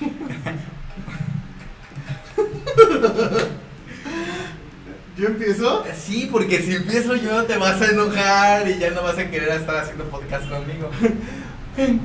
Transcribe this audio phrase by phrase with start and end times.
[5.16, 5.84] ¿Yo empiezo?
[5.96, 9.48] Sí, porque si empiezo yo te vas a enojar y ya no vas a querer
[9.50, 10.90] estar haciendo podcast conmigo.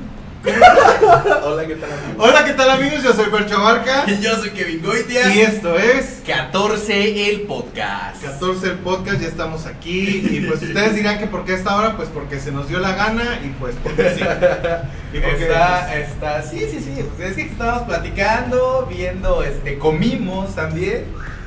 [1.44, 2.16] Hola, ¿qué tal amigos?
[2.18, 3.02] Hola, ¿qué tal amigos?
[3.02, 5.34] Yo soy Percho Barca Y yo soy Kevin Goitia.
[5.34, 8.22] y esto es 14 el podcast.
[8.22, 11.96] 14 el podcast, ya estamos aquí y pues ustedes dirán que por qué esta hora,
[11.96, 14.20] pues porque se nos dio la gana y pues porque sí.
[15.12, 17.04] Y porque Está, está, sí, sí, sí.
[17.16, 21.06] pues es que estábamos platicando, viendo, este, comimos también.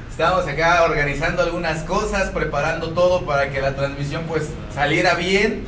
[0.09, 5.63] Estábamos acá organizando algunas cosas, preparando todo para que la transmisión pues saliera bien,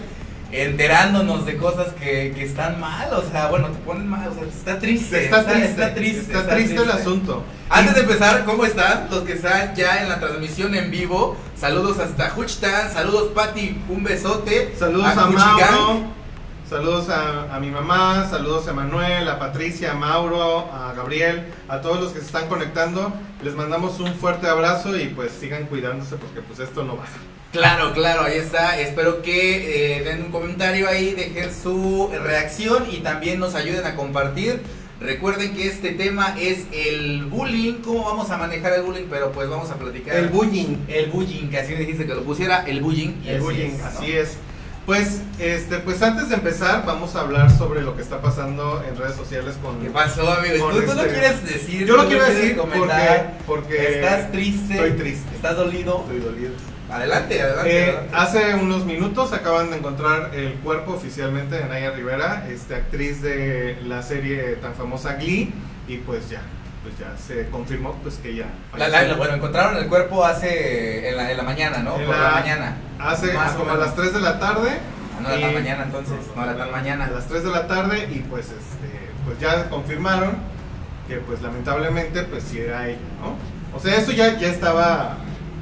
[0.61, 4.43] enterándonos de cosas que, que están mal, o sea, bueno, te ponen mal, o sea,
[4.43, 5.25] está triste.
[5.25, 6.19] está, triste, está triste.
[6.21, 7.43] está triste el asunto.
[7.69, 9.07] Antes de empezar, ¿cómo están?
[9.09, 11.35] Los que están ya en la transmisión en vivo.
[11.57, 14.73] Saludos hasta Huchtan, saludos Pati, un besote.
[14.77, 15.25] Saludos a.
[15.27, 16.24] Mauro,
[16.69, 21.81] saludos a, a mi mamá, saludos a Manuel, a Patricia, a Mauro, a Gabriel, a
[21.81, 23.13] todos los que se están conectando.
[23.43, 27.17] Les mandamos un fuerte abrazo y pues sigan cuidándose porque pues esto no baja.
[27.51, 28.79] Claro, claro, ahí está.
[28.79, 33.95] Espero que eh, den un comentario ahí, dejen su reacción y también nos ayuden a
[33.95, 34.61] compartir.
[34.99, 39.47] Recuerden que este tema es el bullying, cómo vamos a manejar el bullying, pero pues
[39.49, 40.15] vamos a platicar.
[40.15, 40.77] El bullying.
[40.87, 43.13] El bullying, que así me dijiste que lo pusiera, el bullying.
[43.23, 43.85] y El así bullying, es, ¿no?
[43.85, 44.37] así es.
[44.85, 48.95] Pues, este, pues antes de empezar, vamos a hablar sobre lo que está pasando en
[48.95, 49.79] redes sociales con.
[49.81, 50.65] ¿Qué pasó, amigo?
[50.65, 51.87] Con ¿Tú, tú lo este- quieres decir?
[51.87, 53.33] Yo ¿Tú lo quiero decir comentar?
[53.47, 54.73] porque, porque ¿Estás triste?
[54.75, 55.35] Estoy triste.
[55.35, 56.01] ¿Estás dolido?
[56.01, 56.51] Estoy dolido.
[56.91, 57.71] Adelante, adelante.
[57.79, 58.09] Eh, adelante.
[58.15, 63.79] hace unos minutos acaban de encontrar el cuerpo oficialmente de Naya Rivera, este, actriz de
[63.87, 65.51] la serie tan famosa Glee,
[65.87, 66.41] y pues ya,
[66.83, 68.45] pues ya se confirmó pues que ya.
[68.77, 71.99] La- la- bueno, encontraron el cuerpo hace en la, en la mañana, ¿no?
[71.99, 72.77] En Por la- mañana.
[72.99, 74.69] Hace Más como a las 3 de la tarde.
[75.17, 77.05] Ah, no y- tan mañana entonces, no era tan mañana.
[77.05, 80.35] A las 3 de la tarde y pues este pues ya confirmaron
[81.07, 83.35] que pues lamentablemente pues sí era ella, ¿no?
[83.77, 85.17] O sea, eso ya, ya estaba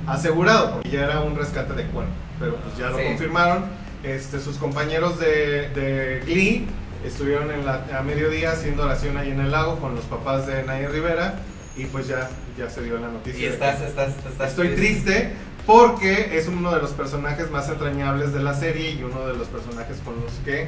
[0.06, 3.04] asegurado, porque ya era un rescate de cuerpo, pero pues ya lo Sí.
[3.06, 3.66] confirmaron.
[4.04, 6.68] Este, sus compañeros de, de Glee
[7.06, 10.64] estuvieron en la, a mediodía haciendo oración ahí en el lago con los papás de
[10.64, 11.36] Naya Rivera
[11.78, 13.40] y pues ya, ya se dio la noticia.
[13.40, 15.34] Y que- estás, estás, estás Estoy triste
[15.66, 19.48] porque es uno de los personajes más entrañables de la serie y uno de los
[19.48, 20.68] personajes con los que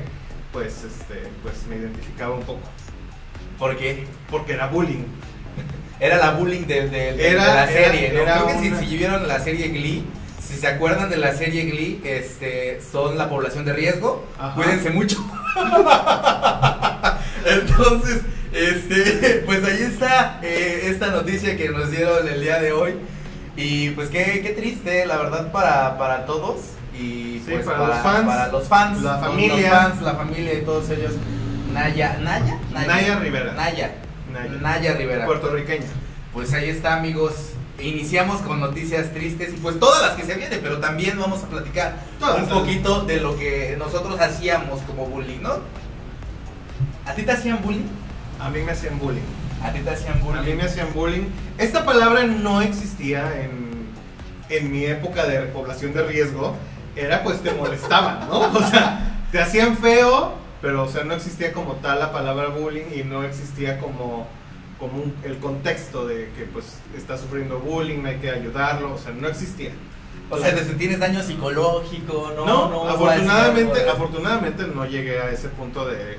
[0.54, 2.62] pues este pues me identificaba un poco
[3.60, 4.06] ¿Por qué?
[4.30, 5.04] porque era bullying.
[6.00, 8.20] Era la bullying de, de- de- Era- de la era- serie, ¿no?
[8.20, 10.04] era Creo que si, si vieron la serie Glee,
[10.46, 14.26] si se acuerdan de la serie Glee, este, son la población de riesgo.
[14.38, 14.56] Ajá.
[14.56, 15.18] Cuídense mucho.
[17.46, 22.96] Entonces, este, pues ahí está eh, esta noticia que nos dieron el día de hoy.
[23.58, 26.58] Y pues qué, qué triste, la verdad, para, para todos.
[26.94, 29.56] Y Sí, pues para los fans, para los fans, la familia.
[29.56, 31.14] los fans, la familia y todos ellos.
[31.74, 33.54] Naya, Naya, Naya Rivera.
[33.54, 33.92] Naya,
[34.32, 34.52] Naya.
[34.62, 35.26] Naya Rivera.
[35.26, 35.86] Puertorriqueña.
[36.34, 37.34] Pues ahí está, amigos.
[37.80, 41.48] Iniciamos con noticias tristes y pues todas las que se vienen, pero también vamos a
[41.48, 42.62] platicar Todas, un todas.
[42.62, 45.56] poquito de lo que nosotros hacíamos como bullying, ¿no?
[47.06, 47.84] ¿A ti te hacían bullying?
[48.40, 49.22] A mí me hacían bullying.
[49.66, 50.56] ¿A ti te hacían A mí bullying?
[50.56, 51.24] me hacían bullying.
[51.58, 53.88] Esta palabra no existía en,
[54.50, 56.56] en mi época de población de riesgo.
[56.96, 58.40] Era pues te molestaban, ¿no?
[58.42, 62.86] O sea, te hacían feo, pero o sea, no existía como tal la palabra bullying
[62.96, 64.28] y no existía como,
[64.80, 69.12] como un- el contexto de que pues está sufriendo bullying, hay que ayudarlo, o sea,
[69.12, 69.72] no existía.
[70.30, 72.46] O sea, desde tienes daño psicológico, ¿no?
[72.46, 76.18] No, no, afortunadamente, afortunadamente no llegué a ese punto de,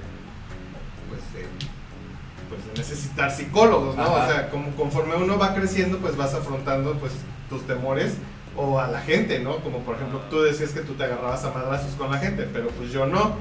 [2.56, 4.02] pues, necesitar psicólogos, ¿no?
[4.02, 4.24] Ajá.
[4.24, 7.12] O sea, como conforme uno va creciendo, pues vas afrontando pues
[7.48, 8.14] tus temores
[8.56, 9.58] o a la gente, ¿no?
[9.58, 12.68] Como por ejemplo, tú decías que tú te agarrabas a madrazos con la gente, pero
[12.68, 13.34] pues yo no.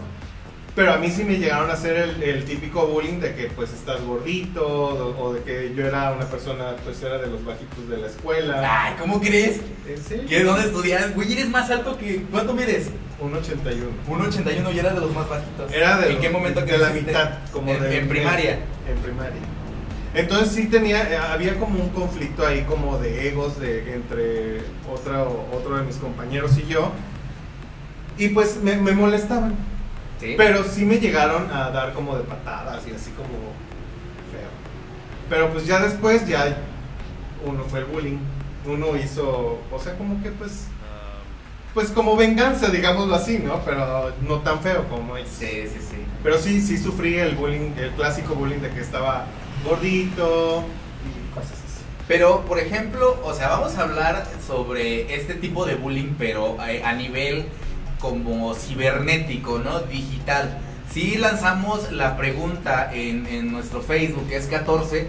[0.75, 3.71] Pero a mí sí me llegaron a hacer el, el típico bullying de que pues
[3.71, 7.87] estás gordito o, o de que yo era una persona, pues era de los bajitos
[7.89, 8.83] de la escuela.
[8.87, 9.61] Ay, ¿cómo crees?
[9.87, 10.25] ¿En serio?
[10.27, 10.43] ¿Qué?
[10.43, 11.15] ¿Dónde estudias?
[11.15, 12.23] Güey, eres más alto que...
[12.29, 12.89] ¿Cuánto mides?
[13.21, 13.85] Un 81.
[14.09, 15.71] 1.81 y eras de los más bajitos.
[15.71, 17.07] Era de, ¿En qué momento de la creciste?
[17.11, 18.59] mitad, como en, de- en primaria.
[18.89, 19.39] En primaria.
[20.13, 24.57] Entonces sí tenía, eh, había como un conflicto ahí como de egos de, entre
[24.93, 26.91] otro, otro de mis compañeros y yo.
[28.17, 29.55] Y pues me, me molestaban.
[30.20, 30.35] Sí.
[30.38, 33.28] Pero sí me llegaron a dar como de patadas y así como
[34.32, 34.50] feo.
[35.29, 36.58] Pero pues ya después ya
[37.46, 38.17] uno fue el bullying.
[38.66, 40.67] Uno hizo, o sea, como que pues,
[41.73, 43.59] pues como venganza, digámoslo así, ¿no?
[43.64, 45.28] Pero no tan feo como es.
[45.29, 45.97] Sí, sí, sí.
[46.23, 49.26] Pero sí, sí sufrí el bullying, el clásico bullying de que estaba
[49.64, 50.64] gordito
[51.06, 51.84] y cosas así.
[52.08, 56.82] Pero, por ejemplo, o sea, vamos a hablar sobre este tipo de bullying, pero eh,
[56.84, 57.46] a nivel
[57.99, 59.79] como cibernético, ¿no?
[59.81, 60.57] Digital.
[60.91, 65.07] sí lanzamos la pregunta en, en nuestro Facebook, que es 14,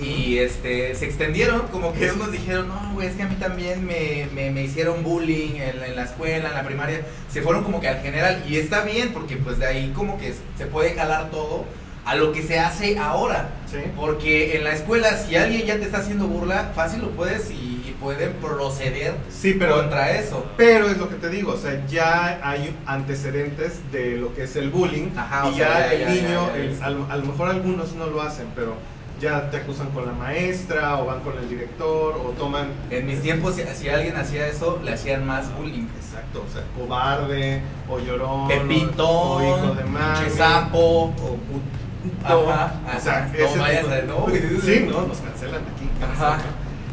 [0.00, 3.84] y este, se extendieron, como que unos dijeron, no, güey, es que a mí también
[3.84, 7.02] me, me, me hicieron bullying en, en la escuela, en la primaria.
[7.30, 10.34] Se fueron como que al general, y está bien, porque pues de ahí como que
[10.56, 11.64] se puede jalar todo
[12.04, 13.50] a lo que se hace ahora.
[13.70, 13.78] Sí.
[13.96, 17.77] Porque en la escuela, si alguien ya te está haciendo burla, fácil lo puedes y
[18.00, 20.46] pueden proceder Sí, pero contra eso.
[20.56, 24.56] Pero es lo que te digo, o sea, ya hay antecedentes de lo que es
[24.56, 26.86] el bullying Ajá, o y sea, ya ya, el ya, niño, ya, ya, el- ya.
[26.86, 28.74] a, lo- mejor algunos no lo hacen, pero
[29.20, 32.68] ya te acusan con la maestra o van con el director o toman...
[32.90, 35.88] En mis tiempos, si, si alguien hacía eso, le hacían más bullying.
[36.00, 40.78] Exacto, o sea, cobarde o llorón Pepitón, o hijo de pinche sapo.
[41.06, 41.78] o puto.
[42.24, 44.26] Ajá, o sea, No vayas no.
[44.64, 45.90] Sí, no, nos cancelan aquí.
[46.00, 46.38] Ajá.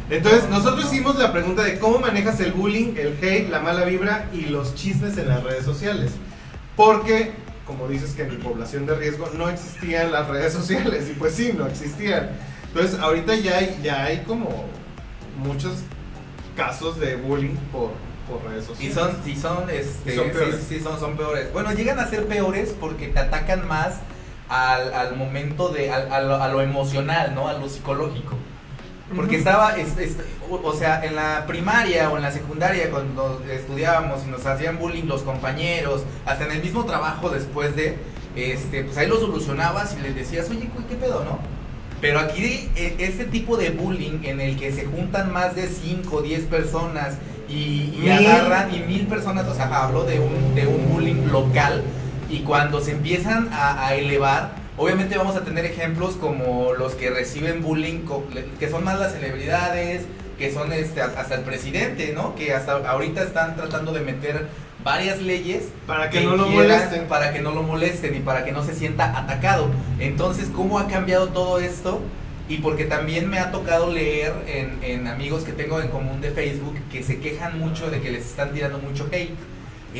[0.08, 4.28] Entonces, nosotros hicimos la pregunta de cómo manejas el bullying, el hate, la mala vibra
[4.32, 6.12] y los chismes en las redes sociales.
[6.76, 7.32] Porque,
[7.66, 11.34] como dices que en mi población de riesgo no existían las redes sociales, y pues
[11.34, 12.30] sí, no existían.
[12.68, 14.66] Entonces, ahorita ya hay, ya hay como
[15.42, 15.72] muchos
[16.56, 17.90] casos de bullying por,
[18.30, 18.94] por redes Y sociales.
[18.94, 20.54] son, y son, este, Y son peores.
[20.68, 21.52] sí, sí, son, son peores.
[21.52, 23.94] Bueno, llegan a ser peores porque te atacan más
[24.48, 27.48] al, al momento de, al- a, lo, a lo emocional, ¿no?
[27.48, 28.36] A lo psicológico.
[29.14, 30.16] Porque estaba, es- es-
[30.50, 35.04] o, sea, en la primaria o en la secundaria cuando estudiábamos y nos hacían bullying
[35.04, 37.96] los compañeros, hasta en el mismo trabajo después de,
[38.34, 41.38] este, pues ahí lo solucionabas y les decías, oye, ¿qué pedo, no?
[42.00, 46.16] Pero aquí e- este tipo de bullying en el que se juntan más de 5
[46.16, 47.14] o 10 personas
[47.48, 51.82] y, agarran y mil personas, o sea, hablo de un, de un bullying local
[52.28, 57.10] y cuando se empiezan a, a elevar, obviamente vamos a tener ejemplos como los que
[57.10, 58.00] reciben bullying,
[58.58, 60.02] que son más las celebridades,
[60.38, 62.34] que son este, hasta el presidente, ¿no?
[62.34, 64.46] Que hasta ahorita están tratando de meter
[64.84, 67.06] varias leyes Para que no lo quieran- molesten.
[67.08, 69.68] Para que no lo molesten y para que no se sienta atacado.
[69.98, 72.00] Entonces, ¿cómo ha cambiado todo esto?
[72.48, 76.30] Y porque también me ha tocado leer en, en amigos que tengo en común de
[76.30, 79.34] Facebook que se quejan mucho de que les están tirando mucho hate.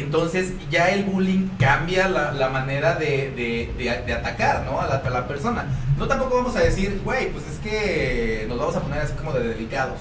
[0.01, 4.81] Entonces ya el bullying cambia la, la manera de, de- de- de atacar ¿no?
[4.81, 5.67] a, la, a la persona.
[5.99, 9.33] No tampoco vamos a decir, güey, pues es que nos vamos a poner así como
[9.33, 9.99] de delicados.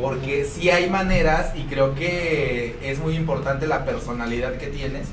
[0.00, 5.06] Porque sí hay maneras y creo que es muy importante la personalidad que tienes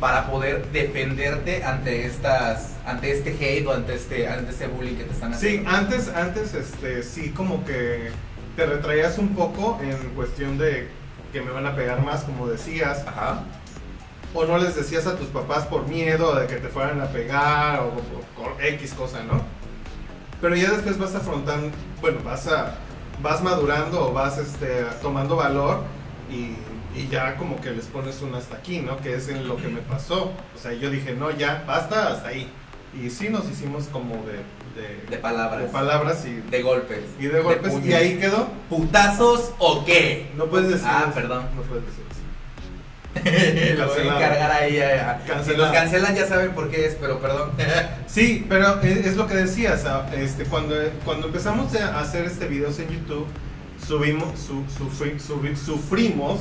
[0.00, 5.04] para poder defenderte ante estas ante este hate o ante este ante este bullying que
[5.04, 5.70] te están Sí, haciendo.
[5.70, 8.10] antes, antes, este, sí, como que
[8.56, 10.88] te retraías un poco en cuestión de
[11.32, 13.44] que me van a pegar más, como decías, Ajá.
[14.34, 17.80] O no les decías a tus papás por miedo de que te fueran a pegar
[17.80, 17.92] o
[18.42, 19.42] por, X cosa, ¿no?
[20.40, 21.70] Pero ya después vas afrontando,
[22.00, 22.74] bueno, vas a,
[23.22, 25.82] vas madurando o vas, este, tomando valor
[26.30, 26.56] y,
[26.98, 28.98] y ya como que les pones un hasta aquí, ¿no?
[28.98, 30.32] Que es en lo que me pasó.
[30.54, 32.50] O sea, yo dije, no, ya, basta, hasta ahí.
[33.00, 34.42] Y sí nos hicimos como de,
[34.80, 35.62] de, De palabras.
[35.62, 37.00] de palabras y De golpes.
[37.18, 38.48] y de golpes y ahí quedó.
[38.68, 40.30] ¿Putazos o qué?
[40.36, 41.14] No puedes decir Ah, eso.
[41.14, 41.46] perdón.
[41.56, 42.04] No puedes decir.
[43.78, 44.78] Lo voy a encargar ahí.
[44.80, 47.50] a- a- Si los cancelan ya saben por qué es, pero perdón.
[48.06, 49.84] Sí, pero es, es lo que decías.
[49.86, 50.74] ah, Este, cuando,
[51.04, 53.26] cuando empezamos a hacer este videos en YouTube,
[53.86, 56.40] subimos, su- sufri- subi- sufrimos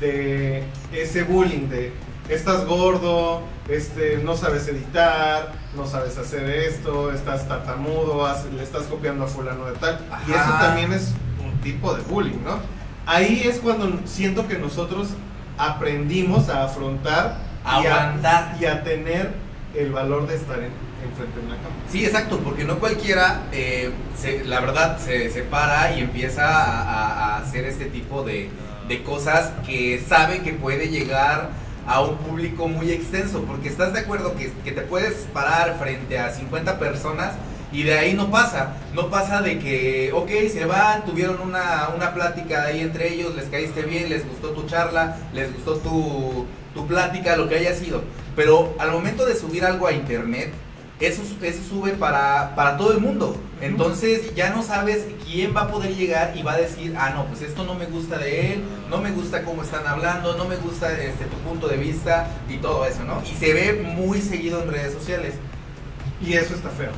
[0.00, 1.92] de ese bullying de
[2.28, 8.26] estás gordo, este, no sabes editar, no sabes hacer esto, estás tartamudo,
[8.56, 9.98] le estás copiando a fulano de tal.
[10.26, 11.12] Y eso también es
[11.44, 12.58] un tipo de bullying, ¿no?
[13.06, 15.08] Ahí es cuando siento que nosotros
[15.58, 18.56] aprendimos a afrontar y a- Aguantar.
[18.60, 19.32] y a tener
[19.74, 20.70] el valor de estar en,
[21.04, 21.74] enfrente de una cámara.
[21.90, 26.82] Sí, exacto, porque no cualquiera, eh, se- la verdad, se, se para y empieza a,
[26.82, 28.50] a- a hacer este tipo de,
[28.88, 31.50] de cosas que sabe que puede llegar
[31.86, 36.18] a un público muy extenso, porque estás de acuerdo que, que te puedes parar frente
[36.18, 37.32] a 50 personas
[37.74, 42.14] y de ahí no pasa, no pasa de que, ok, se van, tuvieron una, una
[42.14, 46.86] plática ahí entre ellos, les caíste bien, les gustó tu charla, les gustó tu, tu
[46.86, 48.04] plática, lo que haya sido,
[48.36, 50.52] pero al momento de subir algo a internet,
[51.00, 53.36] eso, eso sube para, para todo el mundo.
[53.60, 57.26] Entonces ya no sabes quién va a poder llegar y va a decir, ah, no,
[57.26, 60.56] pues esto no me gusta de él, no me gusta cómo están hablando, no me
[60.56, 63.20] gusta este, tu punto de vista y todo eso, ¿no?
[63.22, 65.34] Y se ve muy seguido en redes sociales.
[66.24, 66.92] Y eso está feo.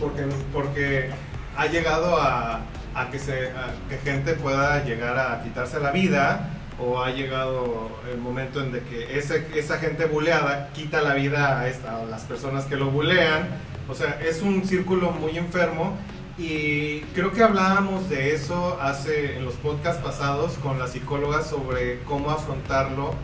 [0.00, 1.10] Porque, porque
[1.56, 2.60] ha llegado a,
[2.94, 6.48] a que, se, a que gente pueda llegar a quitarse la vida
[6.82, 11.60] o ha llegado el momento en de que ese, esa gente buleada quita la vida
[11.60, 13.48] a, esta- a las personas que lo bulean.
[13.88, 15.96] O sea, es un círculo muy enfermo
[16.38, 21.98] y creo que hablábamos de eso hace en los podcasts pasados con la psicóloga sobre
[22.04, 23.14] cómo afrontarlo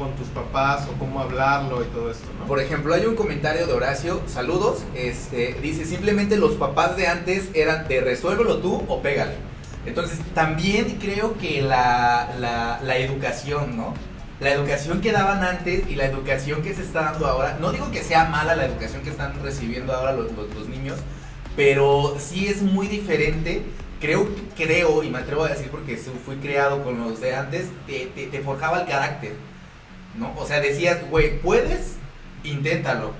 [0.00, 2.46] con tus papás o cómo hablarlo y todo esto, ¿no?
[2.46, 7.50] Por ejemplo, hay un comentario de Horacio, saludos, este, dice simplemente los papás de antes
[7.54, 9.34] eran de resuélvelo tú o pégale.
[9.86, 13.94] Entonces, también creo que la, la, la educación, ¿no?
[14.40, 17.90] La educación que daban antes y la educación que se está dando ahora, no digo
[17.90, 20.98] que sea mala la educación que están recibiendo ahora los, los, los niños,
[21.56, 23.62] pero sí es muy diferente
[24.00, 24.26] creo,
[24.56, 28.26] creo, y me atrevo a decir porque fui creado con los de antes, te, te,
[28.26, 29.34] te forjaba el carácter,
[30.16, 30.34] ¿no?
[30.36, 31.96] O sea, decías, güey, ¿puedes?
[32.44, 33.12] Inténtalo.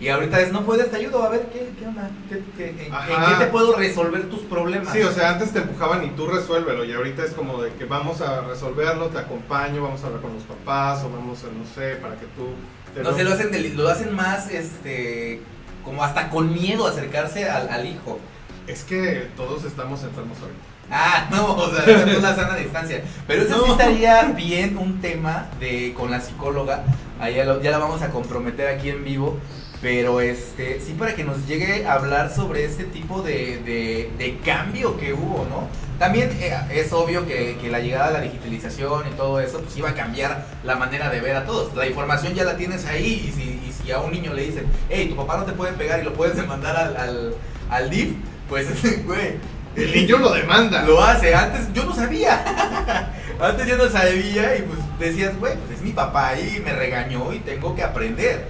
[0.00, 2.10] Y ahorita es, no puedes, te ayudo, a ver, ¿qué, qué onda?
[2.30, 4.94] ¿Qué, qué, en, ¿En qué te puedo resolver tus problemas?
[4.94, 7.84] Sí, o sea, antes te empujaban y tú resuélvelo, y ahorita es como de que
[7.84, 11.66] vamos a resolverlo, te acompaño, vamos a hablar con los papás, o vamos a, no
[11.74, 13.02] sé, para que tú...
[13.02, 15.42] no, se lo hacen, de, lo hacen más, este,
[15.84, 18.18] como hasta con miedo acercarse al, al hijo.
[18.66, 20.69] Es que todos estamos enfermos ahorita.
[20.90, 23.02] Ah, no, o sea, es una sana distancia.
[23.26, 23.64] Pero eso no.
[23.64, 26.84] sí estaría bien un tema de con la psicóloga.
[27.20, 29.38] Ahí ya, lo, ya la vamos a comprometer aquí en vivo.
[29.80, 34.38] Pero este, sí para que nos llegue a hablar sobre este tipo de, de, de
[34.44, 35.68] cambio que hubo, ¿no?
[35.98, 39.74] También eh, es obvio que, que, la llegada de la digitalización y todo eso, pues
[39.78, 41.74] iba a cambiar la manera de ver a todos.
[41.74, 44.66] La información ya la tienes ahí y si, y si a un niño le dicen,
[44.90, 47.34] hey, tu papá no te puede pegar y lo puedes demandar al, al,
[47.70, 48.16] al DIF,
[48.50, 48.66] pues,
[49.06, 49.38] güey.
[49.76, 50.82] El niño lo demanda.
[50.82, 51.34] Lo hace.
[51.34, 53.12] Antes yo no sabía.
[53.40, 57.32] Antes yo no sabía y pues decías, güey, pues es mi papá y me regañó
[57.32, 58.46] y tengo que aprender.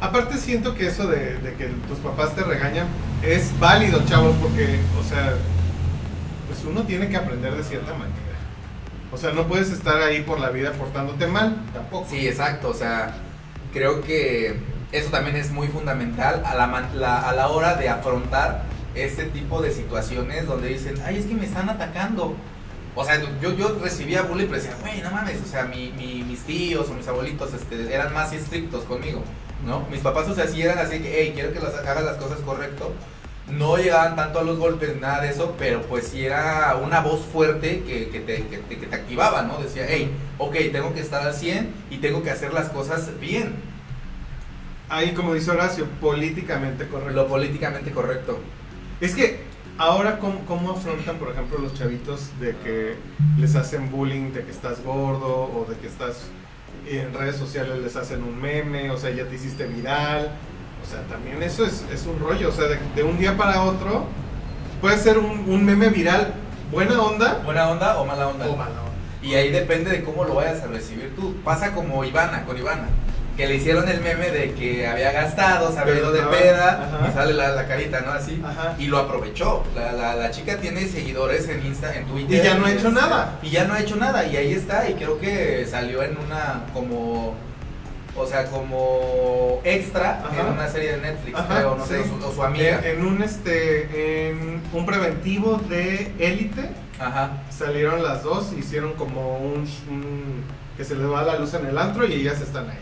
[0.00, 2.86] Aparte siento que eso de, de, que tus papás te regañan
[3.22, 5.34] es válido, chavos, porque, o sea,
[6.48, 8.18] pues uno tiene que aprender de cierta manera.
[9.12, 12.08] O sea, no puedes estar ahí por la vida portándote mal, tampoco.
[12.10, 12.70] Sí, exacto.
[12.70, 13.14] O sea,
[13.72, 14.56] creo que
[14.90, 19.60] eso también es muy fundamental a la, la, a la hora de afrontar este tipo
[19.60, 22.36] de situaciones donde dicen, ay, es que me están atacando.
[22.96, 26.22] O sea, yo, yo recibía bullying, pero decía, güey, no mames, o sea, mi, mi,
[26.22, 29.22] mis tíos o mis abuelitos este, eran más estrictos conmigo,
[29.66, 29.80] ¿no?
[29.90, 32.38] Mis papás, o sea, sí eran así que, hey, quiero que las, hagas las cosas
[32.40, 32.92] correcto.
[33.50, 37.20] No llegaban tanto a los golpes, nada de eso, pero pues sí era una voz
[37.20, 39.58] fuerte que, que, te, que, que te activaba, ¿no?
[39.58, 43.54] Decía, hey, ok, tengo que estar al 100 y tengo que hacer las cosas bien.
[44.88, 47.12] Ahí, como dice Horacio, políticamente correcto.
[47.14, 48.38] Lo políticamente correcto.
[49.04, 49.38] Es que
[49.76, 52.94] ahora, ¿cómo, ¿cómo, afrontan, por ejemplo, los chavitos de que
[53.36, 56.28] les hacen bullying, de que estás gordo o de que estás
[56.88, 60.30] en redes sociales les hacen un meme, o sea, ya te hiciste viral?
[60.82, 63.64] O sea, también eso es, es un rollo, o sea, de, de, un día para
[63.64, 64.06] otro
[64.80, 66.32] puede ser un, un, meme viral,
[66.72, 67.42] buena onda.
[67.44, 68.46] Buena onda o mala onda.
[68.46, 68.92] O mala onda.
[69.22, 71.34] Y ahí depende de cómo lo vayas a recibir tú.
[71.44, 72.88] Pasa como Ivana, con Ivana
[73.36, 77.08] que le hicieron el meme de que había gastado, se había ido de peda, Ajá.
[77.08, 78.12] y sale la, la, carita, ¿no?
[78.12, 78.40] Así.
[78.44, 78.76] Ajá.
[78.78, 79.64] Y lo aprovechó.
[79.74, 82.40] La, la, la, chica tiene seguidores en Insta, en Twitter.
[82.40, 83.38] Y ya no ha hecho nada.
[83.42, 84.24] Y ya no ha hecho nada.
[84.26, 84.88] Y ahí está.
[84.88, 87.34] Y creo que salió en una como.
[88.16, 90.42] O sea, como extra Ajá.
[90.42, 91.94] en una serie de Netflix, creo, no sí.
[91.94, 92.80] sé, o su, o su amiga.
[92.84, 96.70] En, en, un este, en un preventivo de élite.
[97.00, 97.42] Ajá.
[97.50, 100.44] Salieron las dos, hicieron como un, un
[100.76, 102.78] que se les va la luz en el antro y ellas están ahí.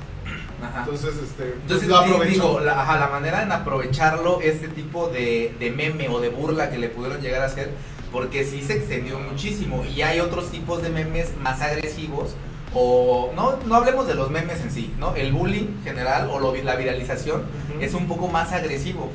[0.63, 0.81] Ajá.
[0.81, 2.31] Entonces, este, Entonces, lo aprovechó.
[2.31, 6.71] Digo, la, ajá, la, manera en aprovecharlo, este tipo de, de, meme o de burla
[6.71, 7.71] que le pudieron llegar a hacer,
[8.13, 9.85] porque sí se extendió muchísimo.
[9.85, 12.35] Y hay otros tipos de memes más agresivos.
[12.75, 15.15] O no, no hablemos de los memes en sí, ¿no?
[15.15, 17.83] El bullying general o lo, la viralización uh -huh.
[17.83, 19.11] es un poco más agresivo.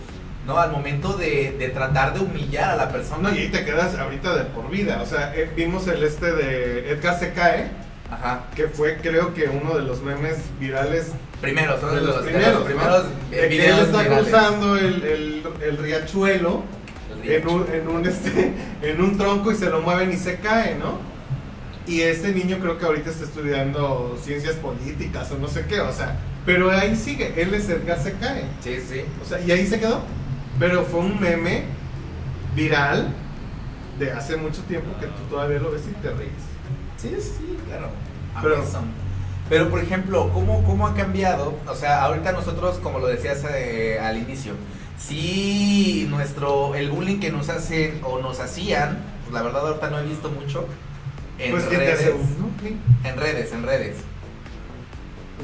[0.45, 0.57] ¿no?
[0.57, 3.29] Al momento de, de, tratar de humillar a la persona.
[3.29, 5.01] No, y te quedas ahorita de por vida.
[5.01, 7.69] O sea, eh, vimos el este de Edgar se cae.
[8.09, 8.45] Ajá.
[8.55, 11.11] Que fue, creo que uno de los memes virales.
[11.41, 12.65] Primeros, son de los, los primeros.
[12.65, 13.79] los eh, videos.
[13.79, 14.23] Él está virales.
[14.23, 16.63] cruzando el, el, el riachuelo
[17.23, 20.75] en un, en, un, este, en un tronco y se lo mueven y se cae,
[20.75, 20.99] ¿no?
[21.85, 25.91] Y este niño creo que ahorita está estudiando ciencias políticas o no sé qué, o
[25.91, 26.17] sea.
[26.45, 28.43] Pero ahí sigue, él es Edgar se cae.
[28.61, 29.01] Sí, sí.
[29.21, 30.01] O sea, y ahí se quedó.
[30.59, 31.63] Pero fue un meme
[32.55, 33.13] viral
[33.99, 36.31] de hace mucho tiempo que tú todavía lo ves y te ríes.
[36.97, 37.89] Sí, sí, claro.
[38.41, 38.63] Pero,
[39.49, 41.57] pero por ejemplo, ¿cómo, ¿cómo ha cambiado?
[41.67, 44.53] O sea, ahorita nosotros, como lo decías eh, al inicio,
[44.97, 49.99] sí, nuestro, el bullying que nos hacen o nos hacían, pues la verdad ahorita no
[49.99, 50.67] he visto mucho.
[51.39, 51.99] En pues, redes.
[51.99, 52.49] Te uno?
[53.03, 53.97] En redes, en redes.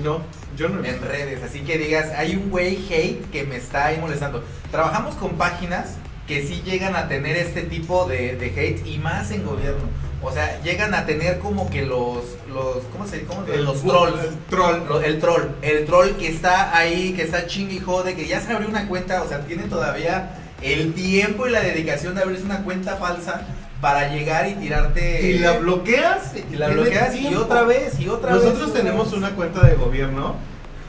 [0.03, 0.21] No,
[0.57, 0.83] yo no.
[0.83, 4.43] En redes, así que digas, hay un güey hate que me está ahí molestando.
[4.71, 9.31] Trabajamos con páginas que sí llegan a tener este tipo de, de hate y más
[9.31, 9.83] en gobierno.
[10.23, 14.23] O sea, llegan a tener como que los, los ¿cómo se cómo el, Los trolls.
[14.23, 15.03] El troll.
[15.03, 15.41] El troll.
[15.61, 18.87] El troll que está ahí, que está ching y jode, que ya se abrió una
[18.87, 23.45] cuenta, o sea, tiene todavía el tiempo y la dedicación de abrirse una cuenta falsa
[23.81, 25.29] para llegar y tirarte.
[25.29, 26.31] Y la bloqueas.
[26.51, 28.43] y la bloqueas y otra vez y otra vez.
[28.43, 29.17] Nosotros y otra tenemos vez.
[29.17, 30.35] una cuenta de gobierno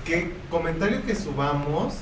[0.04, 1.94] que comentario que subamos,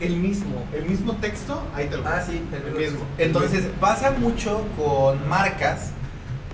[0.00, 3.00] el mismo, el mismo texto, ahí te lo Ah, sí, el mismo.
[3.18, 5.90] Entonces pasa mucho con marcas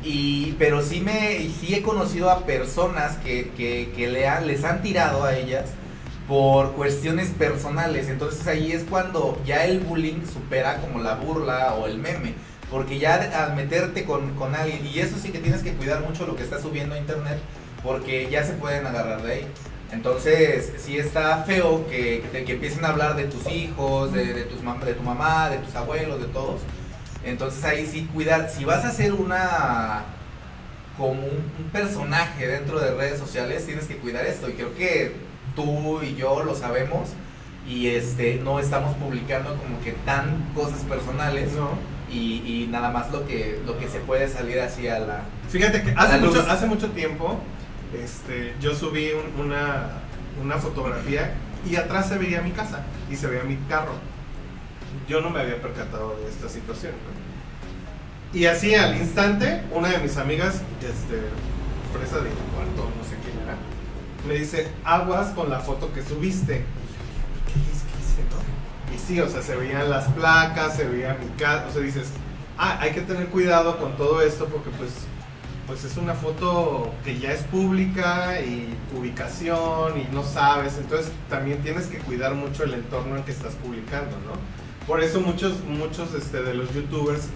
[0.09, 4.09] y pero sí me sí he conocido a personas que, que,
[4.47, 5.67] les han tirado a ellas
[6.27, 8.09] por cuestiones personales.
[8.09, 12.35] Entonces ahí es cuando ya el bullying supera como la burla o el meme.
[12.71, 16.27] Porque ya al meterte con, con alguien, y eso sí que tienes que cuidar mucho
[16.27, 17.39] lo que estás subiendo a internet,
[17.83, 19.47] porque ya se pueden agarrar de ahí.
[19.91, 24.61] Entonces, sí está feo que, que, empiecen a hablar de tus hijos, de, de tus
[24.61, 26.61] de tu mamá, de tus abuelos, de todos.
[27.29, 28.51] Entonces ahí sí cuidar.
[28.51, 30.05] Si vas a hacer una
[30.97, 34.49] como un, un personaje dentro de redes sociales, tienes que cuidar esto.
[34.49, 35.13] Y creo que
[35.55, 37.11] tú y yo lo sabemos.
[37.67, 41.71] Y este no estamos publicando como que tan cosas personales No.
[42.11, 45.21] y, y nada más lo que lo que se puede salir así a la
[45.51, 47.39] Fíjate que hace mucho, hace mucho tiempo
[48.03, 49.91] este, yo subí un- una,
[50.43, 51.35] una fotografía
[51.69, 52.81] y atrás se veía mi casa
[53.11, 53.93] y se veía mi carro.
[55.07, 56.93] Yo no me había percatado de esta situación.
[58.33, 61.23] Y así al instante, una de mis amigas, este,
[61.97, 63.57] presa de cuarto, no sé quién era,
[64.27, 66.65] me dice, aguas con la foto que subiste.
[67.47, 67.85] ¿Qué hice?
[67.87, 68.95] ¿Qué hice, no?
[68.95, 72.09] Y sí, o sea, se veían las placas, se veía mi casa, o sea, dices,
[72.59, 74.91] ah, hay que tener cuidado con todo esto porque pues
[75.67, 81.63] pues es una foto que ya es pública y ubicación y no sabes, entonces también
[81.63, 84.33] tienes que cuidar mucho el entorno en que estás publicando, ¿no?
[84.87, 87.29] Por eso muchos muchos este, de los youtubers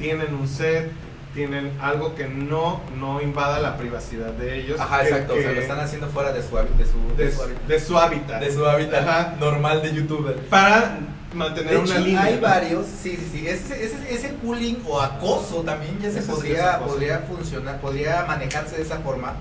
[0.00, 0.90] tienen un set,
[1.34, 5.48] tienen algo que no no invada la privacidad de ellos, Ajá, que- exacto, o sea,
[5.50, 7.68] que- lo están haciendo fuera de su de su, de, de su hábitat.
[7.68, 9.36] de su hábitat, de su hábitat Ajá.
[9.38, 10.34] normal de youtuber.
[10.50, 10.98] para
[11.32, 12.22] mantener De una hecho, línea.
[12.24, 12.40] hay ¿no?
[12.40, 16.74] varios, sí, sí, sí, ese, ese, ese bullying o acoso también ya se sí podría,
[16.74, 16.90] acoso.
[16.94, 19.34] podría funcionar, podría manejarse de esa forma.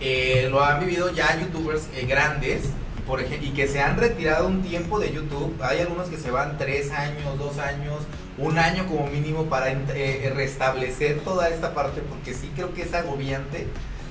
[0.00, 2.64] Eh, lo han vivido ya youtubers eh, grandes,
[3.06, 5.54] por ejemplo, y que se han retirado un tiempo de YouTube.
[5.62, 7.94] Hay algunos que se van tres años, dos años,
[8.38, 12.82] un año como mínimo para ent- eh, restablecer toda esta parte, porque sí creo que
[12.82, 13.66] es agobiante.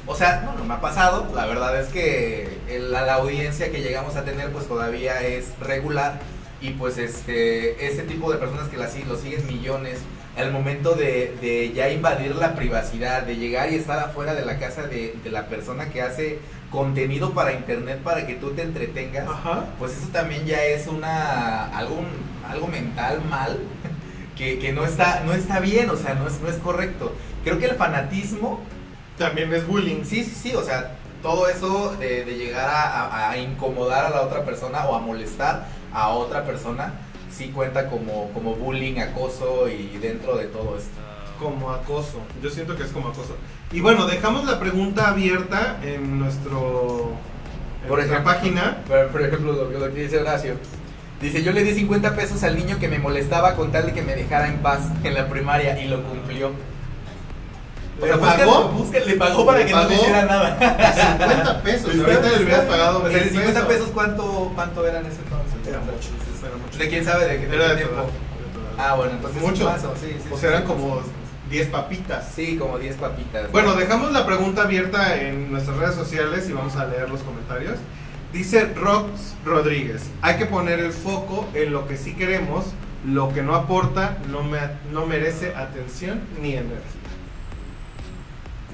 [0.06, 1.32] O sea, no, no me ha pasado.
[1.36, 5.58] La verdad es que el- la, la audiencia que llegamos a tener, pues todavía es
[5.60, 6.20] regular.
[6.62, 10.00] Y pues este, este tipo de personas que la, lo siguen millones,
[10.38, 14.58] al momento de, de ya invadir la privacidad, de llegar y estar afuera de la
[14.58, 16.40] casa de, de la persona que hace
[16.72, 19.66] contenido para internet para que tú te entretengas, Ajá.
[19.78, 21.98] pues eso también ya es una algo,
[22.50, 23.60] algo mental mal
[24.38, 27.14] que, que no está no está bien, o sea, no es, no es correcto.
[27.44, 28.62] Creo que el fanatismo,
[29.18, 30.04] También es bullying.
[30.04, 34.10] sí, sí, sí, o sea, todo eso de, de llegar a, a- a incomodar a
[34.10, 36.94] la otra persona o a molestar a otra persona,
[37.32, 41.00] sí cuenta como, como bullying, acoso y dentro de todo esto.
[41.40, 42.20] Como acoso.
[42.42, 43.36] Yo siento que es como acoso.
[43.72, 47.12] Y bueno, dejamos la pregunta abierta en nuestro
[47.82, 48.78] en Por nuestra ejemplo, página.
[48.88, 50.56] Por, por ejemplo, lo, lo que dice Horacio.
[51.24, 54.02] Dice, yo le di 50 pesos al niño que me molestaba con tal de que
[54.02, 56.50] me dejara en paz en la primaria y lo cumplió.
[56.50, 58.70] O ¿Le sea, busca- pagó?
[58.70, 60.58] busca- le pagó para ¿Le que no le hiciera nada.
[61.20, 61.90] 50 pesos.
[61.96, 65.22] Ahorita le hubieras pagado O sea, de mil 50 pesos, ¿cuánto, ¿cuánto eran en ese
[65.22, 65.68] entonces?
[65.68, 66.10] Era mucho,
[66.46, 66.78] era mucho.
[66.78, 67.96] ¿De quién sabe de qué Era de tiempo?
[67.96, 68.10] todo.
[68.78, 69.68] Ah, bueno, entonces Mucho.
[69.68, 71.02] un vaso, sí, sí, O sea, eran como
[71.50, 72.26] 10 papitas.
[72.36, 73.52] Sí, como 10 papitas.
[73.52, 77.78] Bueno, dejamos la pregunta abierta en nuestras redes sociales y vamos a leer los comentarios.
[78.34, 82.66] Dice Rox Rodríguez, hay que poner el foco en lo que sí queremos,
[83.06, 84.58] lo que no aporta no, me,
[84.92, 86.82] no merece atención ni energía.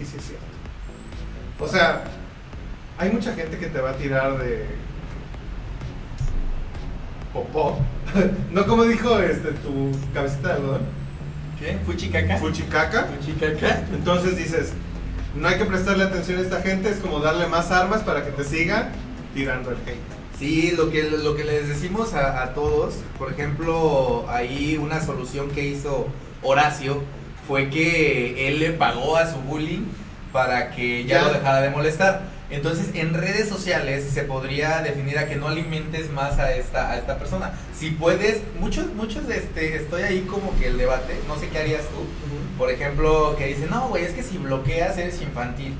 [0.01, 0.45] Y sí es cierto.
[1.59, 2.05] O sea,
[2.97, 4.65] hay mucha gente que te va a tirar de
[7.33, 7.79] popó.
[8.51, 10.81] no como dijo este tu cabecita de algodón,
[11.59, 11.77] ¿Qué?
[11.85, 12.37] ¿Fuchicaca?
[12.37, 13.07] fuchicaca.
[13.07, 13.83] ¿Fuchicaca?
[13.93, 14.71] Entonces dices,
[15.35, 18.31] no hay que prestarle atención a esta gente, es como darle más armas para que
[18.31, 18.93] te siga
[19.33, 19.97] tirando el hate.
[20.37, 25.49] Sí, lo que, lo que les decimos a, a todos, por ejemplo, ahí una solución
[25.51, 26.07] que hizo
[26.41, 27.01] Horacio
[27.47, 29.83] fue que él le pagó a su bullying
[30.31, 31.27] para que ya, Ya.
[31.27, 32.21] lo dejara de molestar.
[32.51, 36.97] Entonces, en redes sociales se podría definir a que no alimentes más a esta, a
[36.97, 37.51] esta persona.
[37.77, 41.83] Si puedes, muchos, muchos, este, estoy ahí como que el debate, no sé qué harías
[41.83, 42.05] tú.
[42.57, 45.75] Por ejemplo, que dicen, no, güey, es que si bloqueas eres infantil.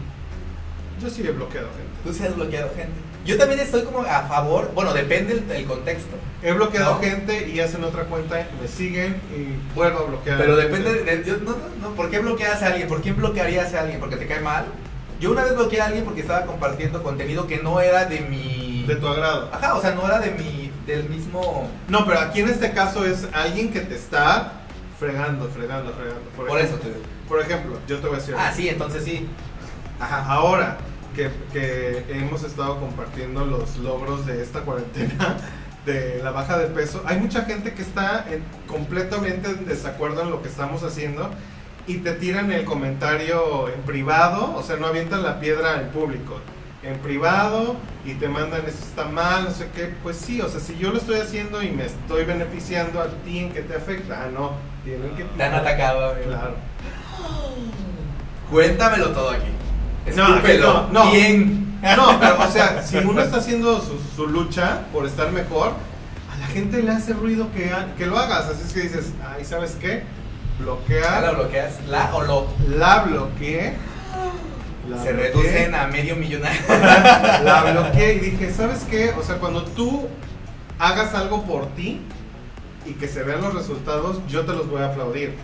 [1.02, 1.92] Yo sí he bloqueado gente.
[2.04, 3.00] Tú sí has bloqueado gente.
[3.26, 6.16] Yo también estoy como a favor, bueno, depende del, del contexto.
[6.42, 7.00] He bloqueado No.
[7.00, 10.38] gente y hacen otra cuenta, me siguen y vuelvo a bloquear.
[10.38, 11.58] Pero depende de, yo- no, no,
[11.90, 12.88] no, ¿por qué bloqueas a alguien?
[12.88, 14.00] ¿Por qué bloquearías a alguien?
[14.00, 14.66] ¿Porque te cae mal?
[15.20, 18.86] Yo una vez bloqueé a alguien porque estaba compartiendo contenido que no era de mi...
[18.88, 19.50] De tu agrado.
[19.52, 21.70] Ajá, o sea, no era de mi, del mismo...
[21.90, 24.54] No, pero aquí en este caso es alguien que te está
[24.98, 26.22] Fregando, fregando, fregando.
[26.36, 26.90] Por, eso te
[27.28, 28.36] Por ejemplo, yo te voy a decir.
[28.38, 29.28] Ah, sí, entonces sí.
[30.00, 30.78] Ajá, ahora
[31.16, 35.38] que, que hemos estado compartiendo los logros de esta cuarentena,
[35.86, 40.30] de la baja de peso, hay mucha gente que está en- completamente en desacuerdo en
[40.30, 41.30] lo que estamos haciendo
[41.88, 46.40] y te tiran el comentario en privado, o sea, no avientan la piedra en público,
[46.84, 50.60] en privado y te mandan eso está mal, no sé qué, pues sí, o sea,
[50.60, 54.24] si yo lo estoy haciendo y me estoy beneficiando a ti, ¿en qué te afecta?
[54.26, 54.52] Ah, no,
[54.84, 55.24] tienen que...
[55.24, 56.28] Te han atacado, amigo.
[56.28, 56.56] Claro.
[58.52, 59.50] Cuéntamelo todo aquí.
[60.16, 60.88] No, Escúpelo.
[60.92, 61.12] no, no.
[61.12, 61.80] Bien.
[61.96, 65.74] No, pero o sea, si uno está haciendo su, su lucha por estar mejor,
[66.34, 68.48] a la gente le hace ruido que, que lo hagas.
[68.48, 70.04] Así es que dices, ay, ¿sabes qué?
[70.60, 71.74] ¿La Bloquear, bloqueas?
[71.88, 72.48] ¿La o lo?
[72.68, 73.76] la bloqueé.
[74.90, 76.60] la Se bloqueé, reducen a medio millonario.
[77.44, 79.12] La bloqueé y dije, ¿sabes qué?
[79.18, 80.08] O sea, cuando tú
[80.80, 82.02] hagas algo por ti
[82.86, 85.36] y que se vean los resultados, yo te los voy a aplaudir.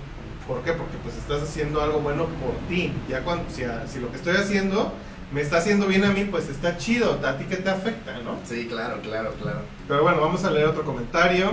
[0.48, 0.74] ¿Por qué?
[0.74, 2.92] Porque pues estás haciendo algo bueno por ti.
[3.10, 4.94] Ya cuando, si, a- si lo que estoy haciendo
[5.32, 7.20] me está haciendo bien a mí, pues está chido.
[7.26, 8.38] ¿A ti qué te afecta, no?
[8.46, 9.62] Sí, claro, claro, claro.
[9.88, 11.52] Pero bueno, vamos a leer otro comentario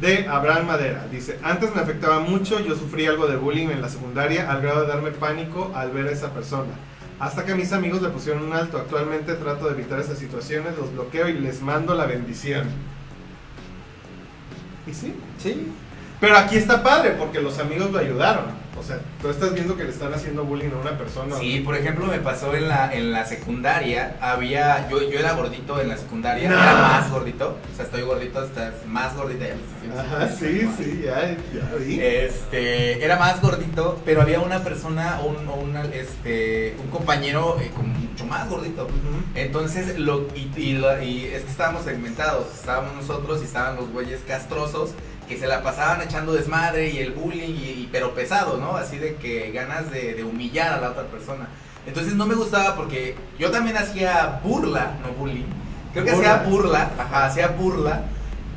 [0.00, 1.06] de Abraham Madera.
[1.10, 4.82] Dice, antes me afectaba mucho, yo sufrí algo de bullying en la secundaria al grado
[4.82, 6.72] de darme pánico al ver a esa persona.
[7.18, 8.78] Hasta que mis amigos le pusieron un alto.
[8.78, 12.68] Actualmente trato de evitar esas situaciones, los bloqueo y les mando la bendición.
[14.86, 15.14] ¿Y sí?
[15.38, 15.66] Sí.
[16.20, 18.60] Pero aquí está padre porque los amigos lo ayudaron.
[18.78, 21.36] O sea, tú estás viendo que le están haciendo bullying a una persona.
[21.36, 25.78] Sí, por ejemplo, me pasó en la, en la secundaria, había, yo, yo era gordito
[25.80, 26.54] en la secundaria, No.
[26.56, 29.44] era más gordito, o sea, estoy gordito, estás más gordita
[29.98, 30.72] Ajá, diciendo.
[30.78, 32.00] sí, sí, ya, ya vi.
[32.00, 38.24] Este, era más gordito, pero había una persona, un, este, un compañero eh, con mucho
[38.24, 38.88] más gordito.
[39.34, 43.90] Entonces, lo, y, y lo- y es que estábamos segmentados, estábamos nosotros y estaban los
[43.90, 44.90] güeyes castrosos
[45.30, 48.76] que se la pasaban echando desmadre y el bullying, y, pero pesado, ¿no?
[48.76, 51.48] Así de que ganas de, de humillar a la otra persona.
[51.86, 55.46] Entonces no me gustaba porque yo también hacía burla, no bullying.
[55.94, 56.34] Creo que Burla.
[56.34, 58.02] hacía burla, ajá, hacía burla.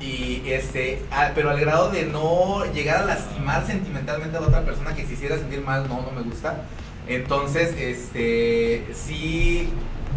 [0.02, 4.62] Y este, a- pero al grado de no llegar a lastimar sentimentalmente a la otra
[4.66, 6.64] persona que se hiciera sentir mal, no, no me gusta.
[7.08, 9.70] Entonces, este, sí,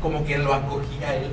[0.02, 1.30] como que lo acogí a él.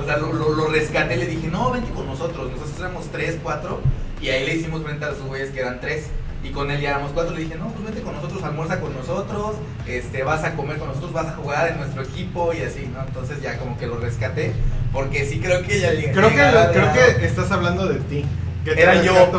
[0.00, 2.50] O sea, lo, lo, lo rescaté, le dije, no, vente con nosotros.
[2.50, 3.80] Nosotros éramos tres, cuatro,
[4.24, 6.06] y ahí le hicimos frente a los güeyes que eran tres.
[6.42, 8.94] Y con él ya éramos cuatro, le dije, no, pues vente con nosotros, almuerza con
[8.94, 9.56] nosotros,
[9.86, 13.00] este, vas a comer con nosotros, vas a jugar en nuestro equipo y así, ¿no?
[13.00, 14.52] Entonces ya como que lo rescaté,
[14.92, 16.36] porque sí creo que ya le Creo que,
[16.72, 18.24] creo que estás hablando de ti.
[18.64, 19.12] Que te Era yo.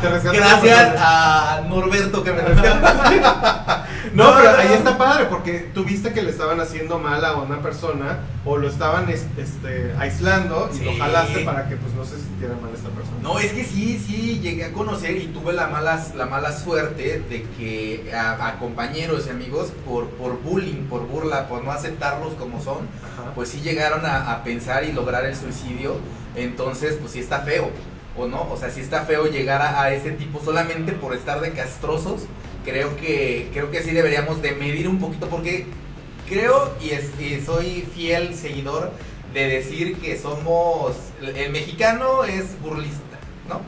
[0.00, 3.82] Te Gracias a Norberto que me rescató.
[4.14, 7.60] No, pero ahí está padre porque tú viste que le estaban haciendo mal a una
[7.60, 12.16] persona o lo estaban es- este, aislando y lo jalaste para que pues no se
[12.18, 13.16] sintiera mal esta persona.
[13.22, 17.20] No, es que sí, sí, llegué a conocer y tuve la mala, la mala suerte
[17.28, 22.34] de que a, a compañeros y amigos, por, por bullying, por burla, por no aceptarlos
[22.34, 23.32] como son, Ajá.
[23.34, 25.96] pues sí llegaron a, a pensar y lograr el suicidio.
[26.36, 27.70] Entonces, pues sí está feo,
[28.16, 28.42] ¿o no?
[28.50, 32.22] O sea, sí está feo llegar a, a ese tipo solamente por estar de castrosos.
[32.66, 35.66] Creo que, creo que sí deberíamos de medir un poquito porque
[36.28, 38.90] creo y, es- y soy fiel seguidor
[39.32, 43.60] de decir que somos, el mexicano es burlista, ¿no?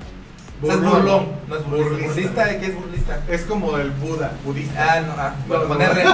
[0.61, 0.92] O sea, es Burlón.
[1.02, 1.88] burlón, no es burlista.
[1.90, 2.08] Burlista.
[2.08, 3.20] ¿Burlista de qué es burlista?
[3.30, 4.92] Es como el Buda, budista.
[4.94, 5.80] Ah, no, ah, bueno, No.
[5.80, 6.04] R.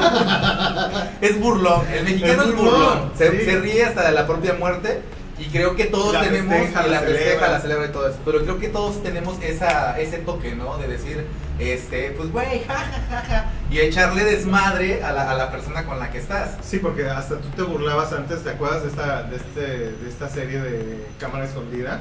[1.23, 3.13] Es burlón, el mexicano Es es burlón, burlón.
[3.17, 3.45] Se, sí.
[3.47, 5.01] se ríe hasta de la propia muerte.
[5.39, 7.49] Y creo que todos La tenemos, festeja, y la la festeja, celebra.
[7.51, 8.19] la celebra y todo eso.
[8.25, 10.77] Pero creo que todos tenemos esa, ese toque, ¿no?
[10.77, 11.27] De decir,
[11.59, 13.51] este, pues güey, ja, ja, ja, ja.
[13.71, 16.57] Y echarle desmadre a la, a la persona con la que estás.
[16.63, 19.61] Sí, porque hasta tú te burlabas antes, ¿te acuerdas de esta, de este,
[19.93, 22.01] de esta serie de cámara escondida?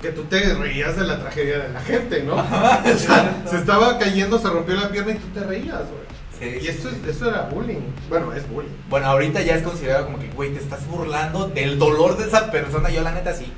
[0.00, 2.34] Que tú te reías de la tragedia de la gente, ¿no?
[2.94, 6.06] O sea, se estaba cayendo, se rompió la pierna y tú te reías, güey.
[6.38, 7.00] Sí, Y esto, sí.
[7.08, 7.80] esto era bullying.
[8.10, 8.70] Bueno, es bullying.
[8.90, 12.50] Bueno, ahorita ya es considerado como que, güey, te estás burlando del dolor de esa
[12.50, 12.90] persona.
[12.90, 13.50] Yo, la neta, sí.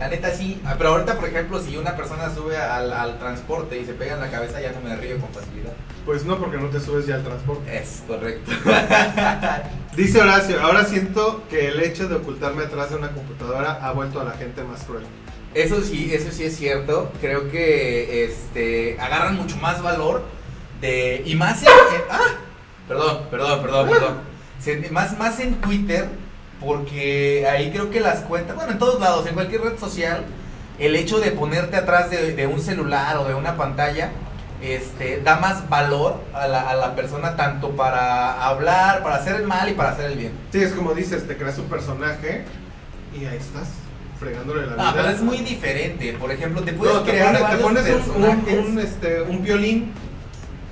[0.00, 0.60] La neta, sí.
[0.64, 4.14] Ah, Pero ahorita, por ejemplo, si una persona sube al, al transporte y se pega
[4.14, 5.74] en la cabeza, ya no me río con facilidad.
[6.06, 7.78] Pues no, porque no te subes ya al transporte.
[7.78, 8.50] Es correcto.
[9.96, 14.20] Dice Horacio, ahora siento que el hecho de ocultarme atrás de una computadora ha vuelto
[14.20, 15.04] a la gente más cruel.
[15.52, 17.12] Eso sí, eso sí es cierto.
[17.20, 20.22] Creo que este agarran mucho más valor
[20.80, 21.68] de y más en,
[22.10, 22.18] ah,
[22.88, 24.14] perdón, perdón, perdón, perdón.
[24.60, 26.08] Se- más más en Twitter
[26.60, 30.24] porque ahí creo que las cuentas, bueno, en todos lados, en cualquier red social,
[30.78, 34.10] el hecho de ponerte atrás de, de un celular o de una pantalla
[34.62, 39.46] este, da más valor a la, a la persona tanto para hablar, para hacer el
[39.46, 40.32] mal y para hacer el bien.
[40.52, 42.44] Sí, es como dices, te creas un personaje
[43.18, 43.68] y ahí estás.
[44.18, 44.88] fregándole la vida.
[44.88, 46.12] Ah, pero es muy diferente.
[46.20, 49.92] Por ejemplo, te puedes No, te crear pones, te pones un, un, este, un violín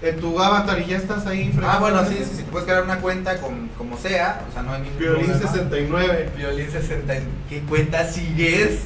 [0.01, 2.85] en tu avatar y ya estás ahí Ah, bueno, sí, sí, sí, te puedes crear
[2.85, 5.51] una cuenta con, como sea, o sea, no hay ningún Violín problema.
[5.53, 6.31] 69.
[6.37, 7.15] Violín 60.
[7.49, 8.81] ¿Qué cuenta sigues,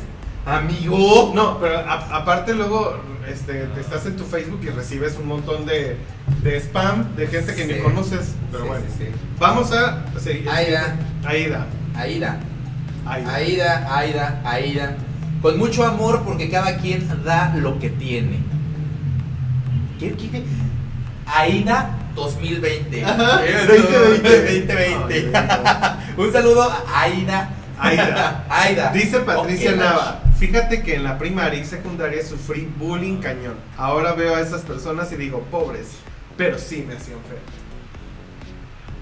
[0.46, 1.32] amigo?
[1.34, 2.96] No, pero a- aparte luego
[3.28, 5.96] este, te estás en tu Facebook y recibes un montón de,
[6.42, 7.72] de spam de gente que Sí.
[7.74, 8.34] ni conoces.
[8.50, 9.10] Pero Sí, bueno, sí, sí.
[9.38, 10.48] vamos a seguir.
[10.48, 10.96] Aida.
[11.24, 11.66] Aida.
[11.94, 12.38] Aida.
[13.06, 13.34] Aida.
[13.34, 14.96] Aida, Aida, Aida.
[15.42, 18.38] Con mucho amor porque cada quien da lo que tiene.
[19.98, 20.42] ¿Qué, qué, qué?
[21.34, 23.04] Aida 2020.
[23.04, 24.66] Ajá, Eh, 2020.
[24.66, 25.36] 2020.
[25.36, 27.50] Ay, Un saludo a Aida.
[27.78, 28.44] Aida.
[28.50, 28.92] Aida.
[28.92, 33.54] Dice Patricia Nava, fíjate que en la primaria y secundaria sufrí bullying cañón.
[33.78, 35.88] Ahora veo a esas personas y digo, pobres,
[36.36, 37.38] pero sí me hacían feo.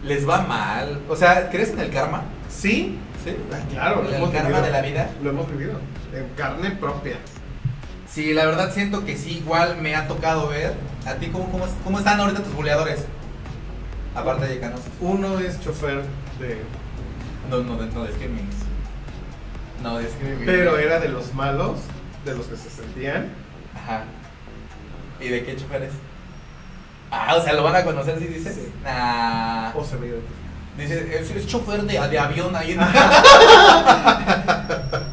[0.04, 1.00] Les va mal.
[1.08, 2.22] O sea, ¿crees en el karma?
[2.48, 2.98] ¿Sí?
[3.24, 3.36] Sí.
[3.52, 4.64] Ah, claro, lo ¿El hemos karma vivido.
[4.64, 5.10] de la vida?
[5.22, 5.72] Lo hemos vivido,
[6.14, 7.16] en carne propia.
[8.12, 10.74] Sí, la verdad siento que sí, igual me ha tocado ver.
[11.06, 13.04] ¿A ti cómo, cómo, cómo están ahorita tus buleadores?
[14.14, 14.80] Aparte de Canos.
[15.00, 16.02] Uno es chofer
[16.40, 16.62] de...
[17.48, 18.56] No, no, no discrimines.
[19.82, 20.44] No discrimines.
[20.44, 21.78] Pero era de los malos,
[22.24, 23.28] de los que se sentían.
[23.74, 24.04] Ajá.
[25.20, 25.92] ¿Y de qué chofer es?
[27.12, 28.54] Ah, o sea, ¿lo van a conocer si dices?
[28.56, 28.72] Sí.
[28.84, 29.72] Nah.
[29.74, 30.08] O se me
[30.78, 32.80] Dice, es, es chofer de, de avión ahí en,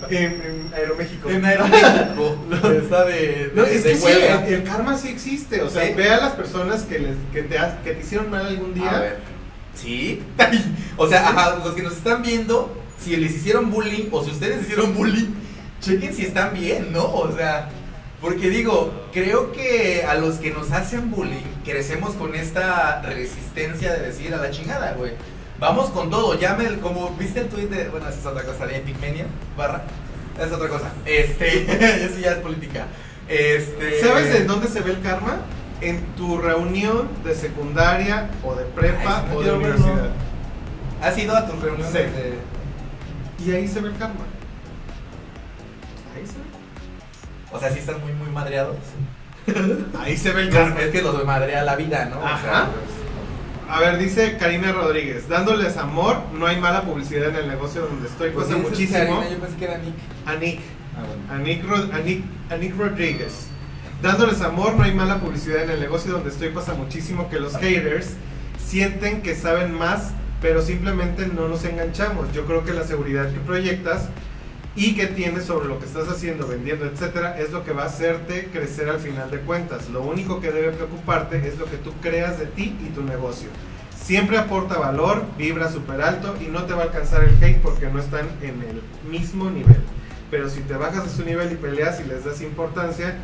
[0.10, 1.30] en, en Aeroméxico.
[1.30, 2.38] en Aeroméxico.
[2.82, 5.62] Está de, No, es de que sí, el, el karma sí existe.
[5.62, 5.93] O sea, ¿Sí?
[5.93, 8.91] ve a las personas que, les, que, te, que te hicieron mal algún día.
[8.91, 9.17] A ver.
[9.76, 10.24] ¿Sí?
[10.98, 14.63] o sea, ajá, los que nos están viendo, si les hicieron bullying o si ustedes
[14.63, 15.34] hicieron bullying,
[15.82, 17.04] chequen si están bien, ¿no?
[17.13, 17.70] O sea,
[18.22, 24.08] porque digo, creo que a los que nos hacen bullying crecemos con esta resistencia de
[24.08, 25.12] decir a la chingada, güey.
[25.60, 28.67] Vamos con todo, llame el, como viste el tweet de, bueno, esa es otra cosa,
[28.67, 29.26] de Epicmania,
[29.58, 29.84] barra,
[30.39, 32.86] es otra cosa, este, eso ya es política,
[33.28, 34.00] este...
[34.02, 35.38] ¿Sabes de dónde se ve el karma?
[35.82, 39.76] En tu reunión de secundaria o de prepa Ay, o de quiero verlo.
[39.86, 40.10] universidad.
[41.02, 41.98] ¿Has ido a tus reuniones Sí.
[42.00, 42.38] de...?
[43.46, 44.22] Y ahí se ve el karma.
[46.15, 46.46] Ahí se ve.
[47.52, 48.76] O sea, sí están muy, muy madreados.
[50.00, 50.80] Ahí se ve el karma.
[50.82, 52.17] Es que los madrea la vida, ¿no?
[52.17, 52.67] O sea, Ajá.
[53.69, 58.08] A ver, dice Karina Rodríguez, dándoles amor, no hay mala publicidad en el negocio donde
[58.08, 58.32] estoy.
[58.32, 59.19] pues, Pasa sí, esa es muchísimo.
[59.19, 59.93] Karina, yo pensé que era Nick.
[60.25, 60.60] A Nick.
[60.95, 61.34] Ah, bueno.
[61.34, 63.47] A Nick, Rod- a Nick- a Nick Rodríguez.
[64.01, 66.49] Dándoles amor, no hay mala publicidad en el negocio donde estoy.
[66.49, 68.13] Pasa muchísimo que los haters
[68.63, 72.32] sienten que saben más, pero simplemente no nos enganchamos.
[72.34, 74.10] Yo creo que la seguridad que proyectas
[74.78, 77.88] y que tienes sobre lo que estás haciendo, vendiendo, etcétera, es lo que va a
[77.88, 79.90] hacerte crecer al final de cuentas.
[79.90, 83.50] Lo único que debe preocuparte es lo que tú creas de ti y tu negocio.
[84.00, 87.90] Siempre aporta valor, vibra súper alto y no te va a alcanzar el hate porque
[87.90, 89.82] no están en el mismo nivel.
[90.30, 93.16] Pero si te bajas a su nivel y peleas y les das importancia,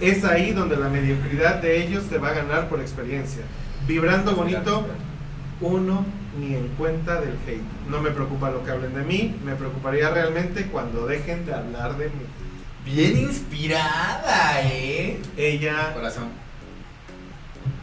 [0.00, 3.42] es ahí donde la mediocridad de ellos te va a ganar por experiencia.
[3.86, 4.86] Vibrando bonito,
[5.60, 6.06] uno
[6.38, 7.62] ni en cuenta del hate.
[7.88, 11.96] No me preocupa lo que hablen de mí, me preocuparía realmente cuando dejen de hablar
[11.96, 12.24] de mí.
[12.84, 15.20] Bien inspirada, ¿eh?
[15.36, 16.28] Ella, Corazón.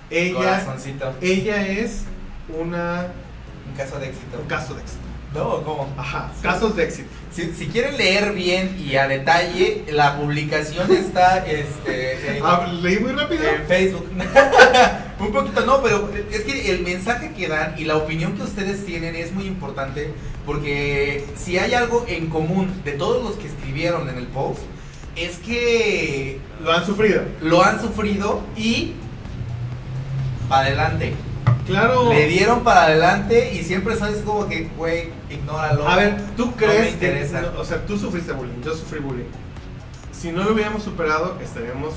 [0.10, 1.14] ella, Corazoncito.
[1.22, 2.04] ella es
[2.58, 3.08] una,
[3.70, 4.40] Un caso de éxito.
[4.42, 5.00] un caso de éxito.
[5.34, 5.88] No, ¿cómo?
[5.98, 7.10] Ajá, casos de éxito.
[7.32, 12.98] Si, si quieren leer bien y a detalle, la publicación está este, en, Ah, ¿Leí
[13.00, 13.44] muy rápido?
[13.44, 14.08] en Facebook.
[15.20, 18.86] Un poquito, no, pero es que el mensaje que dan y la opinión que ustedes
[18.86, 20.14] tienen es muy importante
[20.46, 24.62] porque si hay algo en común de todos los que escribieron en el post,
[25.16, 27.22] es que Lo han sufrido.
[27.42, 28.94] lo han sufrido y
[30.48, 31.14] para adelante.
[31.70, 32.10] Claro.
[32.10, 35.88] Le dieron para adelante y siempre sabes como que, güey, ignóralo.
[35.88, 37.42] A ver, ¿tú No me crees que, interesa.
[37.42, 39.30] no, o sea, tú sufriste bullying, yo sufrí bullying.
[40.12, 41.94] Si no lo hubiéramos superado, estaríamos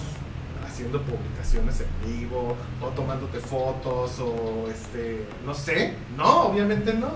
[0.66, 5.94] haciendo publicaciones en vivo o tomándote fotos o este, no sé.
[6.16, 7.08] No, obviamente no.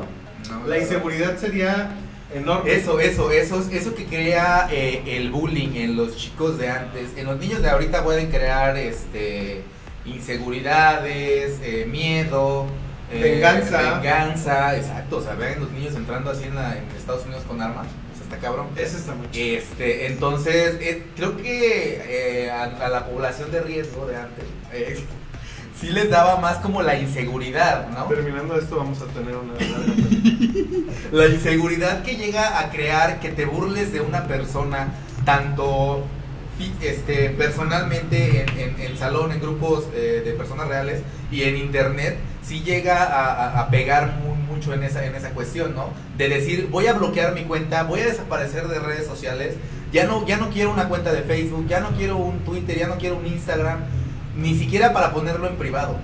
[0.50, 1.90] No, La inseguridad sería
[2.34, 2.72] enorme.
[2.72, 7.26] Eso, eso, eso, eso que crea eh, el bullying en los chicos de antes, en
[7.26, 9.62] los niños de ahorita pueden crear este
[10.06, 12.66] inseguridades, eh, miedo,
[13.10, 13.98] eh, Venganza.
[14.00, 17.60] venganza, exacto, o sea, ven los niños entrando así en, la- en Estados Unidos con
[17.60, 18.66] armas, o sea, está cabrón.
[18.76, 19.58] Eso está muy chido.
[19.58, 24.44] Este, entonces, eh, creo que a, a la población de riesgo de antes,
[25.80, 28.04] sí les daba más como la inseguridad, ¿no?
[28.06, 29.52] Terminando esto, vamos a tener una
[31.12, 34.88] La inseguridad que llega a crear que te burles de una persona,
[35.24, 36.04] tanto
[36.80, 42.18] este, personalmente en, en- en salón, en grupos eh, de personas reales y en internet,
[42.42, 45.90] sí llega a, a- a pegar mu- mucho en esa, en esa cuestión, ¿no?
[46.16, 49.54] De decir, voy a bloquear mi cuenta, voy a desaparecer de redes sociales,
[49.92, 52.88] Ya no, ya no quiero una cuenta de Facebook, ya no quiero un Twitter, ya
[52.88, 53.78] no quiero un Instagram,
[54.36, 55.96] ni siquiera para ponerlo en privado.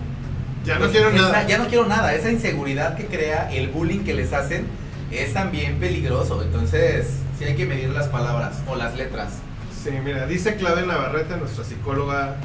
[0.65, 1.47] Ya no quiero esa- nada.
[1.49, 2.15] Ya no quiero nada.
[2.15, 4.67] Esa inseguridad que crea, el bullying que les hacen,
[5.11, 6.43] es también peligroso.
[6.43, 9.33] Entonces, sí hay que medir las palabras o las letras.
[9.83, 12.37] Sí, mira, dice Claudia Navarrete, nuestra psicóloga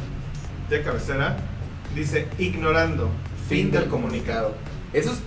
[0.69, 1.37] de cabecera,
[1.95, 3.09] dice, ignorando.
[3.47, 4.55] Fin del comunicado.
[4.91, 5.19] Eso es.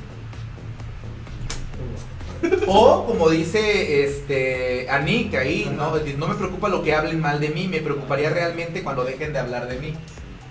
[2.67, 5.93] O como dice este Anik ahí, ¿no?
[6.19, 9.39] no me preocupa lo que hablen mal de mí, me preocuparía realmente cuando dejen de
[9.39, 9.95] hablar de mí.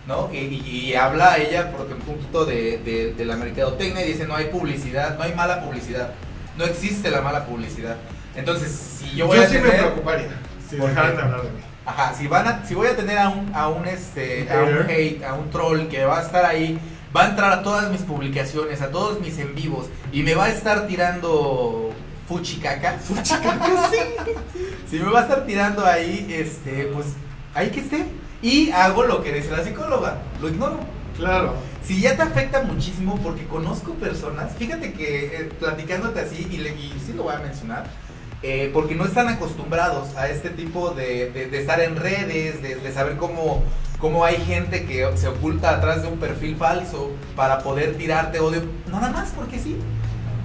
[0.08, 0.30] ¿No?
[0.34, 4.26] Y, y- y habla ella por un poquito de, de- de la mercadotecnia y dice
[4.26, 6.14] no hay publicidad, no hay mala publicidad,
[6.58, 7.98] no existe la mala publicidad.
[8.36, 10.30] Entonces, si yo Yo, voy a sí me tener, preocuparía
[10.70, 11.18] si ¿Por dejaran qué?
[11.18, 11.60] de hablar de mí.
[11.86, 14.90] Ajá, si van a, si voy a tener a un, a un este, a un
[14.90, 16.80] hate, a un troll que va a estar ahí,
[17.16, 20.46] va a entrar a todas mis publicaciones, a todos mis en vivos y me va
[20.46, 21.92] a estar tirando
[22.28, 23.00] fuchicaca.
[23.00, 23.98] Fuchicaca, sí.
[24.90, 27.08] Si me va a estar tirando ahí, este, pues
[27.56, 28.06] ahí que esté.
[28.42, 30.80] Y hago lo que dice la psicóloga, lo ignoro.
[31.18, 31.56] Claro.
[31.84, 36.70] Si ya te afecta muchísimo porque conozco personas, fíjate que eh, platicándote así, y, le,
[36.70, 37.86] y sí lo voy a mencionar,
[38.42, 42.76] eh, porque no están acostumbrados a este tipo de, de- de estar en redes, de,
[42.76, 43.64] de saber cómo,
[44.00, 48.62] cómo hay gente que se oculta atrás de un perfil falso para poder tirarte odio,
[48.90, 49.78] nada más porque sí.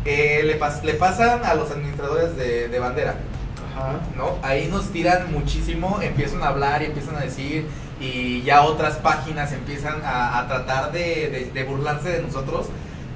[0.05, 3.15] Eh, le, pas- le pasan a los administradores de, de bandera.
[3.75, 4.01] Ajá.
[4.17, 4.39] ¿no?
[4.43, 7.67] Ahí nos tiran muchísimo, empiezan a hablar y empiezan a decir,
[8.01, 12.67] y ya otras páginas empiezan a, a tratar de burlarse de nosotros,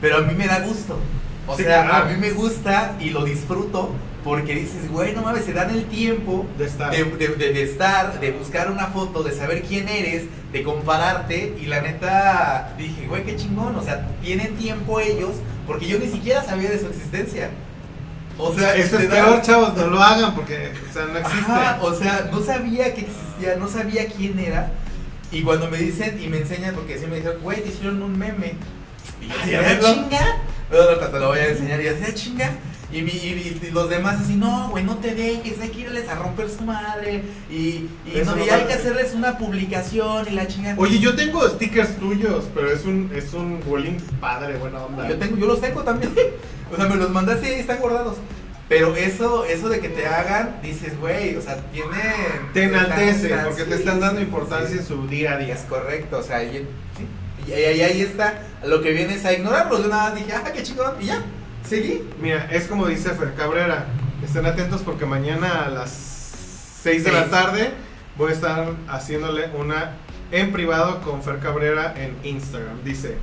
[0.00, 0.98] pero a mí me da gusto.
[1.46, 2.04] O Sí, sea, claro.
[2.04, 3.90] a mí me gusta y lo disfruto
[4.24, 6.90] porque dices, güey, no mames, se dan el tiempo De estar.
[6.90, 11.56] de, de- de- de estar, de buscar una foto, de saber quién eres, de compararte.
[11.60, 13.76] Y la neta dije, güey, qué chingón.
[13.76, 17.50] O sea, tienen tiempo ellos porque yo ni siquiera sabía de su existencia.
[18.40, 21.18] O sea, Esto te es da- peor, chavos, no lo hagan porque, o sea, no
[21.18, 21.50] existe.
[21.52, 24.70] Ajá, o sea, no sabía que existía, no sabía quién era.
[25.32, 28.16] Y cuando me dicen y me enseñan, porque sí me dijeron, güey, te hicieron un
[28.18, 28.54] meme.
[29.20, 29.92] Y yo "Ah, verlo".
[29.94, 30.36] chinga.
[30.70, 31.80] No, no, te lo voy a enseñar.
[31.80, 32.50] Y yo decía, chinga.
[32.90, 36.14] Y, y- y los demás así, no, güey, no te dejes, hay que irles a
[36.14, 37.22] romper su madre.
[37.50, 37.54] Y,
[38.06, 40.74] y no, no y hay que hacerles una publicación y la chingada.
[40.78, 45.06] Oye, yo tengo stickers tuyos, pero es un, es un bullying padre, buena onda.
[45.08, 46.12] Yo, tengo, yo los tengo también.
[46.70, 48.16] O sea, me los mandaste y están guardados.
[48.68, 51.88] Pero eso, eso de que te hagan, dices, güey, o sea, tiene.
[52.52, 54.76] Te enaltece porque te sí, están dando importancia sí.
[54.80, 55.54] en su día a día.
[55.54, 57.48] Es correcto, o sea, y, sí.
[57.48, 58.42] y, ahí- ahí está.
[58.62, 59.80] Lo que viene es a ignorarlos.
[59.82, 61.22] Yo nada más dije, ah, qué chingón, y ya,
[61.68, 62.02] seguí.
[62.20, 63.86] Mira, es como dice Fer Cabrera.
[64.24, 65.90] Estén atentos porque mañana a las
[66.82, 67.72] 6 de la tarde
[68.16, 69.92] voy a estar haciéndole una
[70.30, 72.82] en privado con Fer Cabrera en Instagram.
[72.84, 73.16] Dice,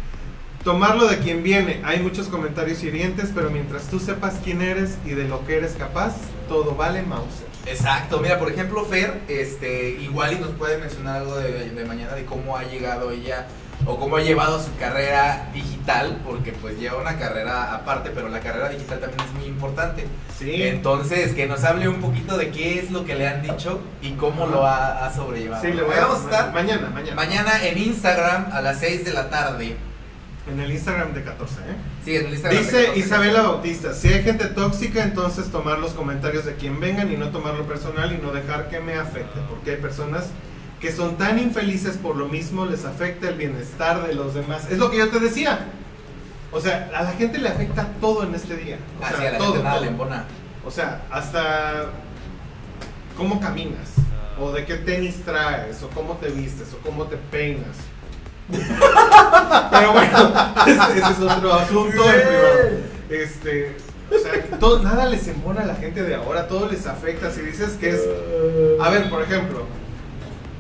[0.66, 1.80] tomarlo de quien viene.
[1.86, 5.74] Hay muchos comentarios hirientes, pero mientras tú sepas quién eres y de lo que eres
[5.74, 6.16] capaz,
[6.50, 7.46] todo vale Mauser.
[7.68, 12.14] Exacto, mira, por ejemplo, Fer, este, igual y nos puede mencionar algo de, de mañana
[12.14, 13.48] de cómo ha llegado ella
[13.86, 18.40] o cómo ha llevado su carrera digital, porque pues lleva una carrera aparte, pero la
[18.40, 20.08] carrera digital también es muy importante.
[20.40, 20.64] Sí.
[20.64, 24.12] Entonces, que nos hable un poquito de qué es lo que le han dicho y
[24.14, 25.62] cómo lo ha, ha sobrellevado.
[25.64, 27.16] Sí, le voy a Vamos a estar mañana, mañana.
[27.16, 29.78] mañana en Instagram a las 6 de la tarde.
[30.48, 31.64] En el Instagram de 14, ¿eh?
[32.04, 32.60] Sí, en el Instagram.
[32.60, 33.00] de Dice 14.
[33.00, 37.30] Isabela Bautista, si hay gente tóxica, entonces tomar los comentarios de quien vengan y no
[37.30, 40.26] tomarlo personal y no dejar que me afecte, porque hay personas
[40.80, 44.70] que son tan infelices por lo mismo, les afecta el bienestar de los demás.
[44.70, 45.66] Es lo que yo te decía.
[46.52, 48.78] O sea, a la gente le afecta todo en este día.
[49.02, 49.84] O Así sea, a la todo, gente nada todo.
[49.86, 50.26] le embona.
[50.64, 51.86] O sea, hasta
[53.18, 53.94] cómo caminas,
[54.40, 57.78] o de qué tenis traes, o cómo te vistes, o cómo te peinas.
[58.50, 60.34] Pero bueno,
[60.68, 62.70] ese, ese es otro asunto en privado.
[63.10, 63.76] Este,
[64.12, 67.32] o sea, todo, nada les embona a la gente de ahora, todo les afecta.
[67.32, 68.02] Si dices que es.
[68.82, 69.66] A ver, por ejemplo,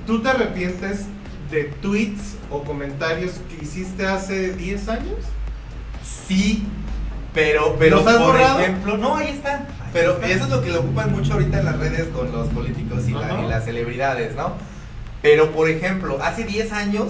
[0.07, 1.01] ¿tú te arrepientes
[1.51, 5.15] de tweets o comentarios que hiciste hace 10 años?
[6.27, 6.65] Sí,
[7.33, 8.59] pero, pero ¿Los has por borrado?
[8.59, 9.67] ejemplo, no, ahí está.
[9.93, 13.07] Pero eso es lo que le ocupan mucho ahorita en las redes con los políticos
[13.07, 14.53] y, la- y las celebridades, ¿no?
[15.21, 17.07] Pero, por ejemplo, hace 10 años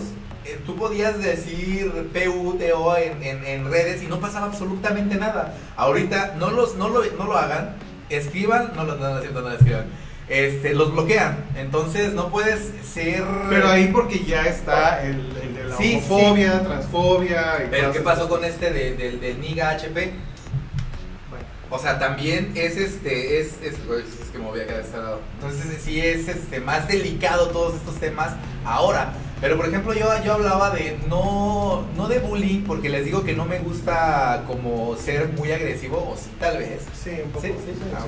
[0.65, 5.55] tú podías decir PUTO en, en, en redes y no pasaba absolutamente nada.
[5.75, 7.75] Ahorita no, los, no, lo, no lo hagan,
[8.09, 9.85] escriban, no lo no, no, no lo escriban.
[10.27, 13.23] Este, los bloquean, entonces no puedes ser...
[13.47, 17.99] Pero ahí porque ya está el, el de la Sí, homofobia, transfobia y Pero ¿qué
[17.99, 20.13] pasó con este de- del Niga HP?
[21.69, 23.75] O sea, también es este, es, es
[24.31, 25.19] que me voy a quedar de este lado.
[25.35, 28.31] Entonces sí es este más delicado todos estos temas
[28.63, 29.13] ahora.
[29.41, 33.33] Pero por ejemplo yo, yo hablaba de no, no de bullying, porque les digo que
[33.33, 36.81] no me gusta como ser muy agresivo, o sí tal vez.
[37.03, 37.45] Sí, un poco.
[37.45, 37.81] Sí, sí, sí.
[37.95, 38.05] Ah.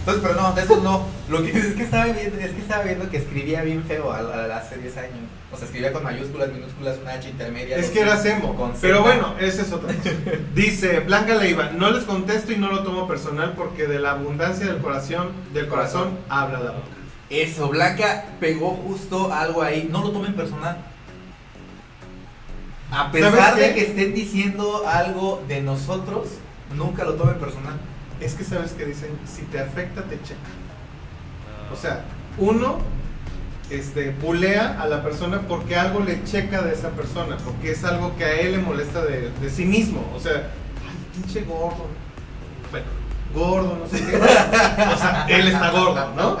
[0.00, 1.06] Entonces, pero no, de eso no.
[1.28, 4.18] Lo que es que estaba viendo, es que estaba viendo que escribía bien feo a,
[4.18, 5.12] a- hace 10 años.
[5.52, 7.76] O sea, escribía con mayúsculas, minúsculas, una H intermedia.
[7.76, 8.54] Es que era Cs, emo.
[8.56, 8.80] con Z.
[8.82, 10.10] Pero bueno, esa es otra cosa.
[10.54, 14.66] Dice Blanca Leiva, no les contesto y no lo tomo personal porque de la abundancia
[14.66, 16.86] del corazón, del corazón habla la boca.
[17.30, 19.88] Eso, Blanca pegó justo algo ahí.
[19.90, 20.76] No lo tomen personal.
[22.90, 26.28] A pesar ¿Sabes de que estén diciendo algo de nosotros,
[26.76, 27.74] nunca lo tomen personal.
[28.20, 30.40] Es que sabes que dicen, si te afecta te checa.
[31.72, 32.04] O sea,
[32.36, 32.78] uno
[33.70, 38.14] este, bulea a la persona porque algo le checa de esa persona, porque es algo
[38.16, 40.04] que a él le molesta de, de sí mismo.
[40.14, 40.50] O sea,
[40.86, 41.86] ay, pinche gordo.
[42.70, 42.86] Bueno,
[43.34, 44.16] gordo, no sé qué.
[44.16, 46.36] O sea, él está gordo, ¿no?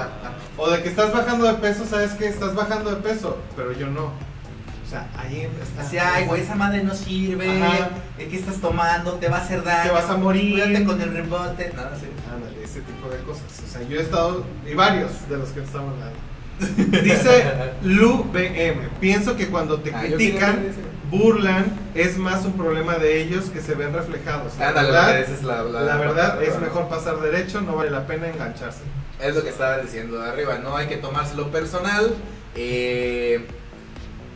[0.56, 2.26] O de que estás bajando de peso, ¿sabes qué?
[2.26, 4.06] Estás bajando de peso, pero yo no.
[4.06, 5.82] O sea, ahí está.
[5.82, 7.62] Así, ay, güey, esa madre no sirve.
[7.62, 7.88] Ajá.
[8.18, 9.12] ¿eh, ¿Qué estás tomando?
[9.14, 9.88] Te va a hacer daño.
[9.88, 10.62] Te vas a morir.
[10.62, 11.72] Cuídate con el rebote.
[11.74, 12.06] No, sí.
[12.34, 13.44] Ándale, ese tipo de cosas.
[13.66, 16.18] O sea, yo he estado, y varios de los que estamos hablando.
[17.02, 17.44] Dice
[17.82, 20.66] Lu BM, pienso que cuando te Ah, critican,
[21.10, 24.52] burlan, es más un problema de ellos que se ven reflejados.
[24.58, 28.06] La Ándale, verdad, es la, la- la verdad es mejor pasar derecho, no vale la
[28.06, 28.80] pena engancharse.
[29.22, 32.14] Es lo que estaba diciendo de arriba, no hay que tomárselo personal.
[32.56, 33.46] eh,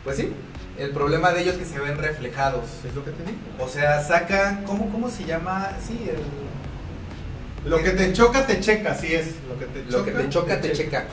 [0.03, 0.31] pues sí,
[0.77, 2.63] el problema de ellos es que se ven reflejados.
[2.87, 3.37] Es lo que te digo.
[3.59, 5.71] O sea, sacan, ¿cómo, cómo se llama?
[5.85, 9.27] Sí, el, Lo que te choca, te checa, así es.
[9.49, 11.05] Lo que te choca, lo que te choca, te checa.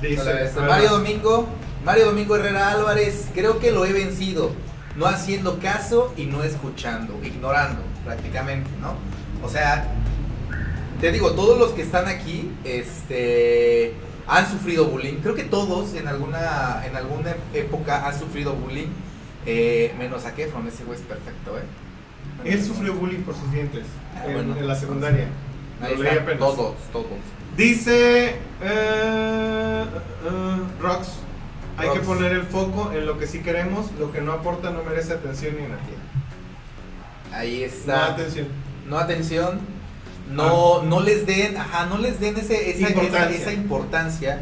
[0.00, 0.90] Dice, este, Mario.
[0.90, 1.46] Domingo,
[1.84, 4.50] Mario Domingo Herrera Álvarez, creo que lo he vencido,
[4.96, 8.94] no haciendo caso y no escuchando, ignorando prácticamente, ¿no?
[9.46, 9.86] O sea,
[11.02, 13.92] te digo, todos los que están aquí, este,
[14.28, 15.14] han sufrido bullying.
[15.14, 18.86] Creo que todos en alguna, en alguna época han sufrido bullying,
[19.44, 21.64] eh, menos a Kefron, ese güey es perfecto, ¿eh?
[22.44, 23.82] Él sufrió bullying por sus dientes
[24.14, 24.56] Ah, en, bueno.
[24.56, 25.26] en la secundaria.
[25.80, 27.06] Ahí Lo todos, todos.
[27.56, 29.84] Dice eh, eh,
[30.80, 31.08] Rox,
[31.78, 34.84] hay que poner el foco en lo que sí queremos, lo que no aporta no
[34.84, 35.98] merece atención ni energía.
[37.32, 38.06] Ahí No está.
[38.12, 38.46] atención.
[38.88, 39.58] no atención,
[40.32, 43.30] no, no les den, ajá, no les den ese, esa, Importancia.
[43.30, 44.40] esa- esa importancia,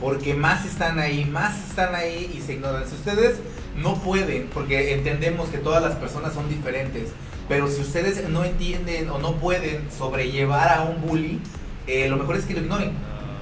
[0.00, 2.84] porque más están ahí, más están ahí y se ignoran.
[2.88, 3.36] Si ustedes
[3.76, 7.10] no pueden, porque entendemos que todas las personas son diferentes,
[7.48, 11.40] pero si ustedes no entienden o no pueden sobrellevar a un bully,
[11.86, 12.92] eh, lo mejor es que lo ignoren.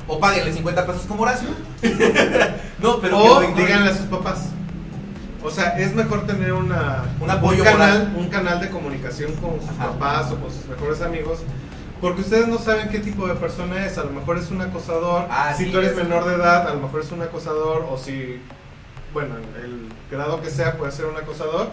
[0.07, 1.49] O páguenle 50 pesos como Horacio.
[2.81, 4.47] no, pero o díganle a sus papás.
[5.43, 8.15] O sea, es mejor tener una, Un apoyo canal, moral.
[8.17, 9.91] un canal de comunicación con sus Ajá.
[9.93, 11.41] papás o con sus mejores amigos.
[12.01, 13.99] Porque ustedes no saben qué tipo de persona es.
[13.99, 15.27] A lo mejor es un acosador.
[15.31, 17.87] Ah, si sí, tú eres menor de edad, a lo mejor es un acosador.
[17.91, 18.41] O si,
[19.13, 21.69] bueno, en el grado que sea, puede ser un acosador.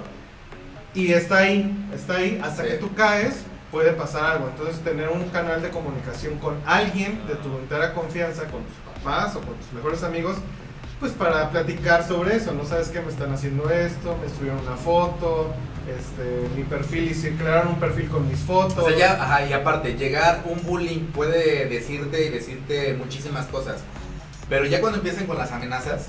[0.93, 2.41] Y está ahí, está ahí.
[2.43, 2.69] Hasta Sí.
[2.69, 4.47] que tú caes, puede pasar algo.
[4.49, 9.35] Entonces, tener un canal de comunicación con alguien de tu entera confianza, con tus papás
[9.35, 10.37] o con tus mejores amigos,
[10.99, 14.77] pues para platicar sobre eso, no sabes qué me están haciendo esto, me subieron una
[14.77, 15.53] foto,
[15.87, 18.77] este, mi perfil, y si crearon un perfil con mis fotos.
[18.77, 23.81] O sea, ya, ajá, y aparte, llegar un bullying puede decirte y decirte muchísimas cosas.
[24.49, 26.07] Pero ya cuando empiecen con las amenazas,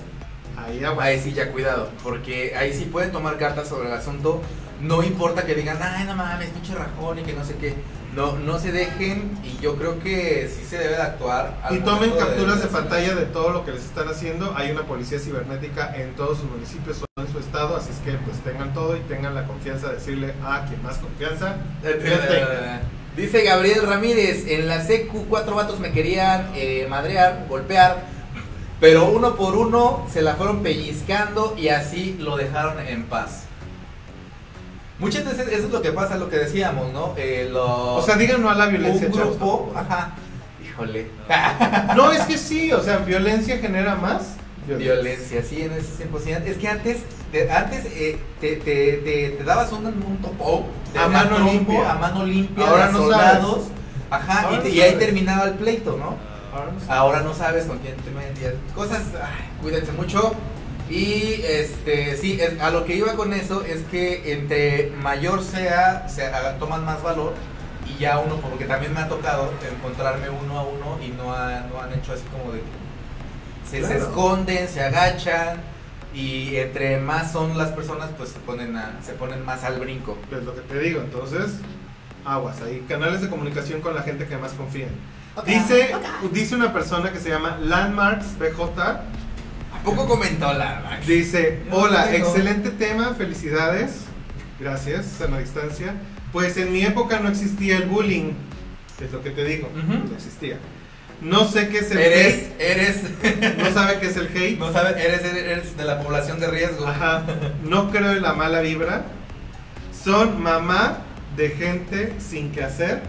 [0.57, 1.07] ahí aguas.
[1.07, 1.91] ahí sí ya cuidado.
[2.03, 4.43] Porque ahí sí pueden tomar cartas sobre el asunto.
[4.81, 7.75] No importa que digan, ay, no mames, pinche rajón y que no sé qué.
[8.15, 11.55] No, no se dejen y yo creo que sí se debe de actuar.
[11.63, 14.55] al Y tomen capturas de decir- pantalla de todo lo que les están haciendo.
[14.57, 17.06] Hay una policía cibernética en todos sus municipios
[17.37, 20.65] su estado, así es que pues tengan todo y tengan la confianza de decirle a
[20.65, 21.57] quien más confianza.
[21.83, 22.81] le tenga.
[23.17, 28.05] Dice Gabriel Ramírez, en la secu cuatro vatos me querían eh, madrear, golpear,
[28.81, 33.45] pero uno por uno se la fueron pellizcando y así lo dejaron en paz.
[34.99, 37.15] Muchas veces eso es lo que pasa, lo que decíamos, ¿no?
[37.19, 40.13] Eh, O sea, digan no a la violencia, un chavos, grupo, ajá,
[40.65, 41.11] híjole,
[41.97, 46.45] No, es que sí, o sea, violencia genera más violencia, sí, en ese 100%.
[46.47, 46.99] Es que antes,
[47.33, 50.19] te- antes eh, te, te, te, te dabas un, un
[50.93, 51.91] te A mano trompo, limpia.
[51.93, 53.65] a mano limpia, Ahora no soldados,
[54.11, 55.05] ajá, Ahora y, te- no y ahí sabes.
[55.07, 56.17] terminaba el pleito, ¿no?
[56.55, 56.87] Ahora no sé.
[56.89, 58.55] Ahora no sabes con quién te metías.
[58.75, 60.35] Cosas, ay, cuídense mucho.
[60.89, 66.09] Y este, sí, es- a lo que iba con eso es que entre mayor sea,
[66.09, 66.23] se
[66.59, 67.35] toman más valor.
[67.89, 71.61] Y ya uno, porque también me ha tocado encontrarme uno a uno y no, ha-
[71.73, 72.61] no han hecho así como de
[73.71, 75.61] se, esconden, se agachan.
[76.15, 80.17] Y entre más son las personas, pues se ponen, a- se ponen más al brinco.
[80.33, 81.57] Es lo que te digo, entonces,
[82.25, 84.89] aguas, hay canales de comunicación con la gente que más confían.
[85.45, 85.95] Dice,
[86.33, 91.07] dice una persona que se llama Landmarks BJ, ¿A poco comentó la Max?
[91.07, 94.05] dice, hola, excelente tema, felicidades,
[94.59, 95.95] gracias, sana distancia.
[96.33, 98.33] Pues en mi época no existía el bullying,
[99.05, 100.57] es lo que te digo, no existía.
[101.21, 102.61] No sé qué es el Eres, hate.
[102.61, 104.59] eres, No sabe qué es el hate.
[104.59, 106.87] no sabes, eres, eres de la población de riesgo.
[106.87, 107.25] Ajá.
[107.65, 109.05] No creo en la mala vibra.
[110.05, 110.99] Son mamá
[111.37, 113.01] de gente sin que hacer.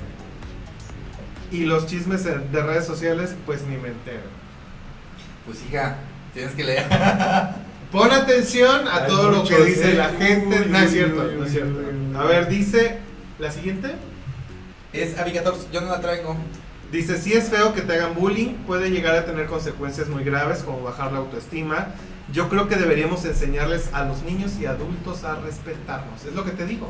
[1.52, 4.24] Y los chismes de redes sociales, pues ni me entero.
[5.46, 5.98] Pues hija,
[6.34, 6.86] tienes que leer.
[7.92, 9.94] Pon atención a Hay todo lo que dice ¿eh?
[9.96, 10.60] la gente.
[10.62, 11.80] Uy, No es cierto, uy, no es uy, cierto.
[11.80, 12.18] uy, uy.
[12.18, 12.98] A ver, dice
[13.40, 13.92] la siguiente.
[14.92, 16.36] Es Abigator, yo no la traigo.
[16.92, 20.60] Dice, si es feo que te hagan bullying, puede llegar a tener consecuencias muy graves
[20.60, 21.90] como bajar la autoestima.
[22.32, 26.24] Yo creo que deberíamos enseñarles a los niños y adultos a respetarnos.
[26.26, 26.90] Es lo que te digo.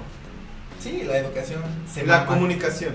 [0.79, 1.61] Sí, la educación.
[1.91, 2.27] se la mama.
[2.27, 2.93] comunicación.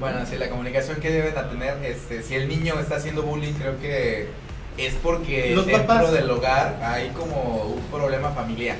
[0.00, 3.52] Bueno, sí, la comunicación que deben de tener, este, si el niño está haciendo bullying,
[3.54, 4.28] creo que
[4.76, 6.12] es porque Los dentro papás.
[6.12, 8.76] del hogar hay como un problema familiar.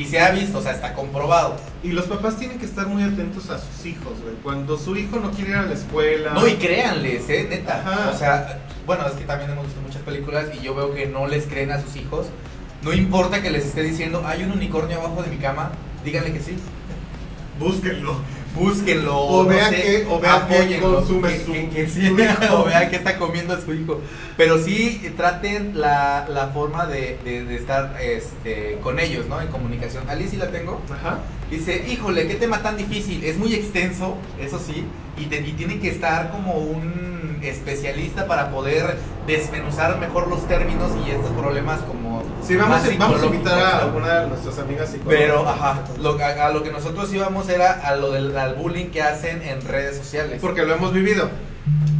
[0.00, 1.56] Y se ha visto, o sea, está comprobado.
[1.82, 4.34] Y los papás tienen que estar muy atentos a sus hijos, güey.
[4.42, 6.32] Cuando su hijo no quiere ir a la escuela.
[6.32, 7.80] No, y créanles, eh, neta.
[7.80, 8.10] Ajá.
[8.10, 11.26] O sea, bueno, es que también hemos visto muchas películas y yo veo que no
[11.26, 12.28] les creen a sus hijos.
[12.80, 15.72] No importa que les esté diciendo, hay un unicornio abajo de mi cama,
[16.02, 16.56] díganle que sí.
[17.58, 18.14] Búsquenlo.
[18.54, 19.16] Búsquenlo.
[19.18, 22.06] O no vean sé, que- o vean que consume que- su- que- que su sí,
[22.06, 22.16] hijo.
[22.58, 24.00] o vean que está comiendo a su hijo.
[24.36, 29.40] Pero sí traten la, la forma de, de- de estar este, con ellos, ¿no?
[29.40, 30.02] En comunicación.
[30.08, 30.80] Alice sí la tengo.
[30.90, 31.18] Ajá.
[31.50, 33.24] Dice, híjole, qué tema tan difícil.
[33.24, 34.84] Es muy extenso, eso sí,
[35.18, 38.96] y, te- y tiene que estar como un especialista para poder
[39.26, 42.22] desmenuzar mejor los términos y estos problemas como...
[42.42, 45.20] Sí, vamos, a- vamos a invitar a alguna de nuestras amigas psicólogas.
[45.20, 48.86] Pero, ajá, lo, a, a lo que nosotros íbamos era a lo del al bullying
[48.86, 50.38] que hacen en redes sociales.
[50.40, 51.28] Porque lo hemos vivido.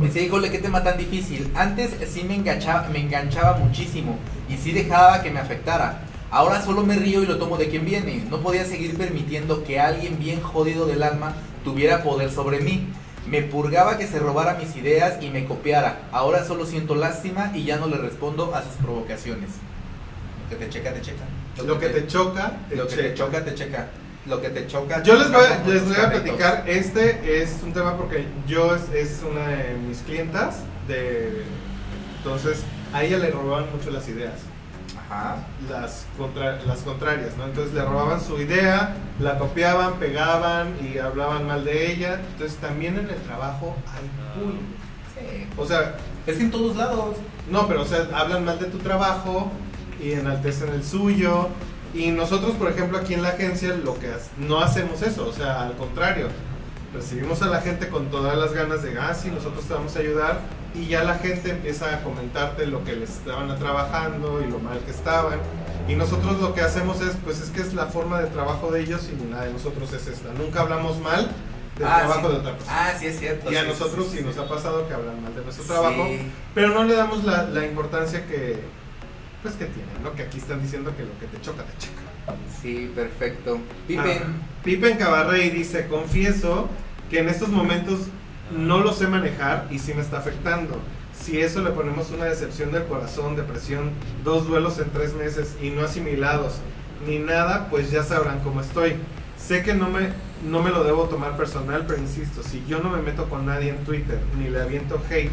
[0.00, 1.50] Dice, híjole, qué tema tan difícil.
[1.54, 4.16] Antes sí me enganchaba, me enganchaba muchísimo
[4.48, 6.00] y sí dejaba que me afectara.
[6.30, 8.24] Ahora solo me río y lo tomo de quien viene.
[8.30, 11.34] No podía seguir permitiendo que alguien bien jodido del alma
[11.64, 12.88] tuviera poder sobre mí.
[13.30, 16.08] Me purgaba que se robara mis ideas y me copiara.
[16.10, 19.50] Ahora solo siento lástima y ya no le respondo a sus provocaciones.
[20.50, 21.24] Lo que te checa, te checa.
[21.64, 23.86] Lo que te choca, te lo que te choca, te checa.
[24.26, 25.02] Lo que te choca.
[25.04, 28.82] Yo les voy, a, les voy a platicar, este es un tema porque yo es,
[28.92, 30.56] es una de mis clientas,
[30.88, 31.44] de,
[32.18, 32.62] entonces
[32.92, 34.34] a ella le robaban mucho las ideas,
[35.10, 35.36] Ajá.
[35.68, 37.44] las, contra, las contrarias, ¿no?
[37.44, 42.96] Entonces le robaban su idea, la copiaban, pegaban y hablaban mal de ella, entonces también
[42.96, 44.60] en el trabajo hay bullying.
[45.14, 45.46] Sí.
[45.58, 45.96] O sea,
[46.26, 47.16] Es que en todos lados.
[47.50, 49.50] no, pero o sea, hablan mal de tu trabajo
[50.00, 51.48] y enaltecen el suyo.
[51.92, 55.62] Y nosotros, por ejemplo, aquí en la agencia, lo que no hacemos eso, o sea,
[55.62, 56.28] al contrario,
[56.94, 59.98] recibimos a la gente con todas las ganas de, ah, sí, nosotros te vamos a
[59.98, 60.40] ayudar,
[60.74, 64.78] y ya la gente empieza a comentarte lo que les estaban trabajando y lo mal
[64.80, 65.38] que estaban.
[65.88, 68.80] Y nosotros lo que hacemos es, pues es que es la forma de trabajo de
[68.82, 70.32] ellos y la de nosotros es esta.
[70.34, 71.28] Nunca hablamos mal
[71.76, 72.32] del Ah, trabajo sí.
[72.34, 72.76] de otra persona.
[72.78, 73.50] Ah, sí es cierto.
[73.50, 76.06] y a sí, nosotros sí, nos ha pasado que hablan mal de nuestro trabajo.
[76.54, 78.60] Pero no le damos la, la importancia que
[79.42, 80.12] pues que tiene, ¿no?
[80.14, 82.36] Que aquí están diciendo que lo que te choca, te checa.
[82.60, 83.58] Sí, perfecto.
[83.88, 84.22] Pippen.
[84.22, 86.68] Ah, Pippen Cabarrey dice, confieso
[87.08, 88.00] que en estos momentos
[88.56, 90.78] no lo sé manejar y sí me está afectando.
[91.12, 93.90] Si eso le ponemos una decepción del corazón, depresión,
[94.24, 96.54] dos duelos en tres meses y no asimilados,
[97.06, 98.96] ni nada, pues ya sabrán cómo estoy.
[99.36, 100.10] Sé que no me,
[100.48, 103.70] no me lo debo tomar personal, pero insisto, si yo no me meto con nadie
[103.70, 105.30] en Twitter, ni le aviento hate,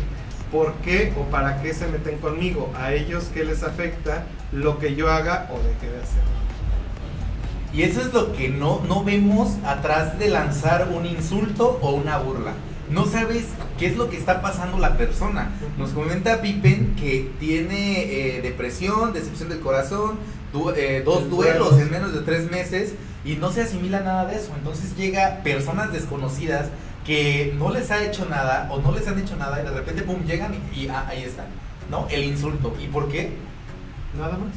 [0.51, 2.72] ¿por qué o para qué se meten conmigo?
[2.78, 6.24] ¿A ellos qué les afecta lo que yo haga o deje de hacer?
[7.74, 12.18] Y eso es lo que no, no vemos atrás de lanzar un insulto o una
[12.18, 12.53] burla.
[12.90, 13.46] No sabes
[13.78, 15.52] qué es lo que está pasando la persona.
[15.78, 18.04] Nos comenta Pippen que tiene
[18.38, 20.18] eh, depresión, decepción del corazón,
[20.54, 21.78] du- eh, dos Duelos.
[21.80, 22.94] en menos de tres meses
[23.26, 24.54] y no se asimila nada de eso.
[24.58, 26.68] Entonces llega personas desconocidas
[27.06, 30.02] que no les ha hecho nada o no les han hecho nada y de repente
[30.04, 31.46] pum llegan y, y, ah, ahí está,
[31.90, 32.08] ¿no?
[32.10, 32.74] El insulto.
[32.82, 33.32] ¿Y por qué?
[34.18, 34.54] Nada más.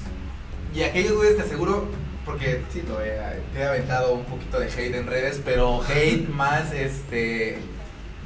[0.75, 1.89] Y aquellos güeyes te aseguro,
[2.25, 3.19] porque sí, lo he,
[3.53, 7.59] te he aventado un poquito de hate en redes, pero hate más este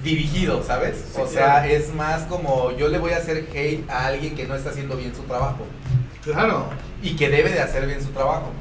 [0.05, 0.97] dirigido, ¿sabes?
[1.15, 1.67] Sí, o sea, claro.
[1.69, 4.97] es más como yo le voy a hacer hate a alguien que no está haciendo
[4.97, 5.67] bien su trabajo
[6.23, 6.67] Claro.
[7.03, 8.53] y que debe de hacer bien su trabajo.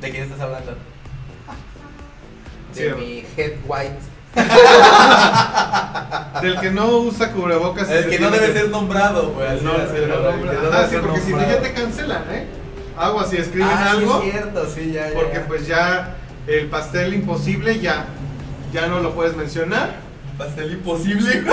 [0.00, 0.72] ¿De quién estás hablando?
[2.74, 2.88] De Sí.
[2.98, 3.98] mi head white.
[6.42, 7.88] Del que no usa cubrebocas.
[7.90, 9.48] El que no tiene debe ser nombrado, güey.
[9.48, 10.96] así No, va a ser, el que no güey, nombra- que no Ajá, debe sí,
[11.06, 12.46] porque si no ya te cancelan, ¿eh?
[12.96, 15.46] Agua, si escriben Ah, sí, algo, es cierto, sí, ya, ya, porque ya.
[15.46, 18.06] pues ya el pastel imposible ya,
[18.72, 19.96] ya no lo puedes mencionar.
[20.36, 21.42] Pastel imposible.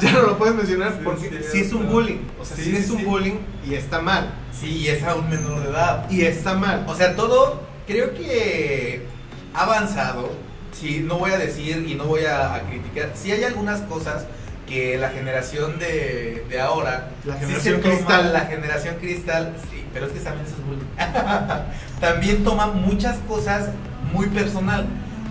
[0.00, 2.18] Ya no lo puedes mencionar Sí, porque es sí es un bullying.
[2.38, 3.04] O sea, Sí, sí, sí, es un sí.
[3.04, 4.30] bullying y está mal.
[4.52, 6.10] Sí, y es a un menor de edad.
[6.10, 6.84] Y está mal.
[6.86, 9.06] O sea, todo creo que
[9.54, 10.30] ha avanzado.
[10.78, 13.12] Sí, no voy a decir y no voy a, a criticar.
[13.14, 14.26] Sí hay algunas cosas
[14.68, 18.32] que la generación de, de ahora, La sí generación toma- cristal.
[18.34, 20.86] la generación cristal, sí, pero es que también eso es bullying.
[22.00, 23.70] también toma muchas cosas
[24.12, 24.86] muy personal.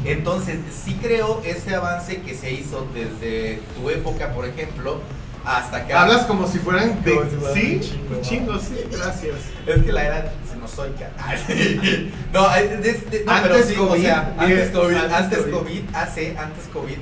[0.06, 5.00] Entonces, sí creo ese avance que se hizo desde tu época, por ejemplo,
[5.44, 6.02] hasta acá.
[6.04, 7.16] Hablas como si fueran de...
[7.16, 9.36] Como si fueran Sí, un chingo, sí, gracias.
[9.66, 11.10] Es que la era senozoica.
[12.34, 15.52] no, de- no, Antes pero sí, o COVID, sea, antes bien, COVID, antes antes COVID.
[15.54, 16.98] COVID, hace, antes COVID,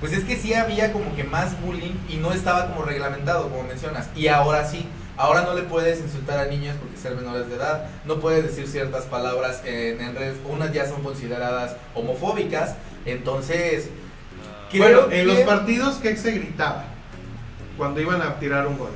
[0.00, 3.62] pues es que sí había como que más bullying y no estaba como reglamentado, como
[3.64, 4.08] mencionas.
[4.16, 4.86] Y ahora sí,
[5.16, 8.66] ahora no le puedes insultar a niños porque sean menores de edad, no puedes decir
[8.68, 13.88] ciertas palabras en, en redes, unas ya son consideradas homofóbicas, entonces...
[14.76, 16.84] Bueno, en los que- partidos, ¿qué se gritaba?
[17.78, 18.90] Cuando iban a tirar un gol.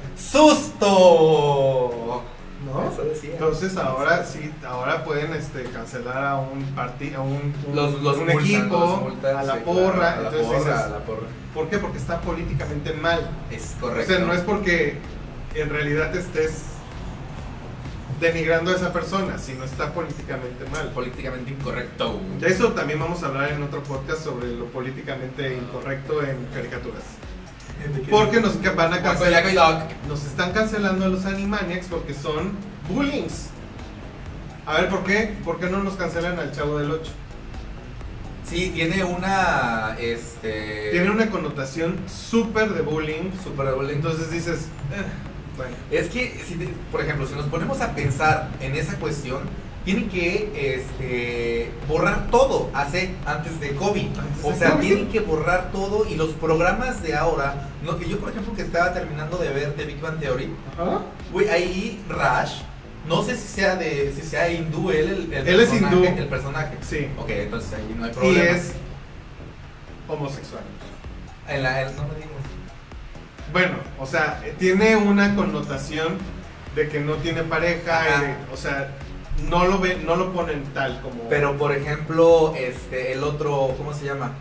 [0.89, 2.23] ¡Susto!
[2.65, 2.91] ¿No?
[2.93, 3.31] Eso decía.
[3.35, 8.17] Entonces ahora sí, ahora pueden este, cancelar a un partido, a un, un- los, los
[8.17, 9.93] un multan, equipo, los multan, a la sí, porra.
[9.93, 11.27] claro, a la entonces porra, dices, a la porra.
[11.55, 11.79] ¿por qué?
[11.79, 13.31] Porque está políticamente mal.
[13.51, 14.13] Es O correcto.
[14.13, 14.97] sea, no es porque
[15.55, 16.63] en realidad estés
[18.21, 20.91] denigrando a esa persona, sino está políticamente mal.
[20.91, 22.21] políticamente incorrecto.
[22.41, 27.03] De eso también vamos a hablar en otro podcast sobre lo políticamente incorrecto en caricaturas.
[28.11, 29.89] Porque nos van a cancelar.
[30.09, 32.53] Nos están cancelando a los Animaniacs porque son
[32.89, 33.51] bullings.
[34.67, 35.35] A ver, ¿por qué?
[35.45, 37.11] ¿Por qué no nos cancelan al Chavo del 8?
[38.45, 39.97] Sí, tiene una.
[40.01, 40.91] Este.
[40.91, 43.31] Tiene una connotación súper de bullying.
[43.45, 43.97] Super bullying.
[43.97, 45.05] Entonces dices, "Eh,
[45.59, 45.77] bueno.
[45.91, 46.55] Es que, si
[46.91, 49.43] por ejemplo, si nos ponemos a pensar en esa cuestión,
[49.85, 54.07] tienen que este, borrar todo hace, antes de COVID.
[54.43, 58.19] O de sea, tienen que borrar todo y los programas de ahora, no, que yo
[58.19, 60.51] por ejemplo que estaba terminando de ver The Big Bang Theory,
[61.33, 62.61] güey, ahí Rash,
[63.09, 66.23] no sé si sea de, si sea hindú él, el, el Él es personaje, hindú.
[66.23, 66.77] el personaje.
[66.83, 67.09] Sí.
[67.19, 68.45] Ok, entonces ahí no hay Y problema.
[68.57, 68.73] es
[70.09, 70.63] homosexual.
[71.49, 72.29] En la, en- no me digas.
[73.53, 76.19] Bueno, o sea, eh, tiene una connotación
[76.75, 78.91] de que no tiene pareja, y de- o sea,
[79.49, 81.29] no lo ven, no lo ponen tal como.
[81.29, 84.33] Pero por ejemplo, este, el otro, ¿cómo se llama?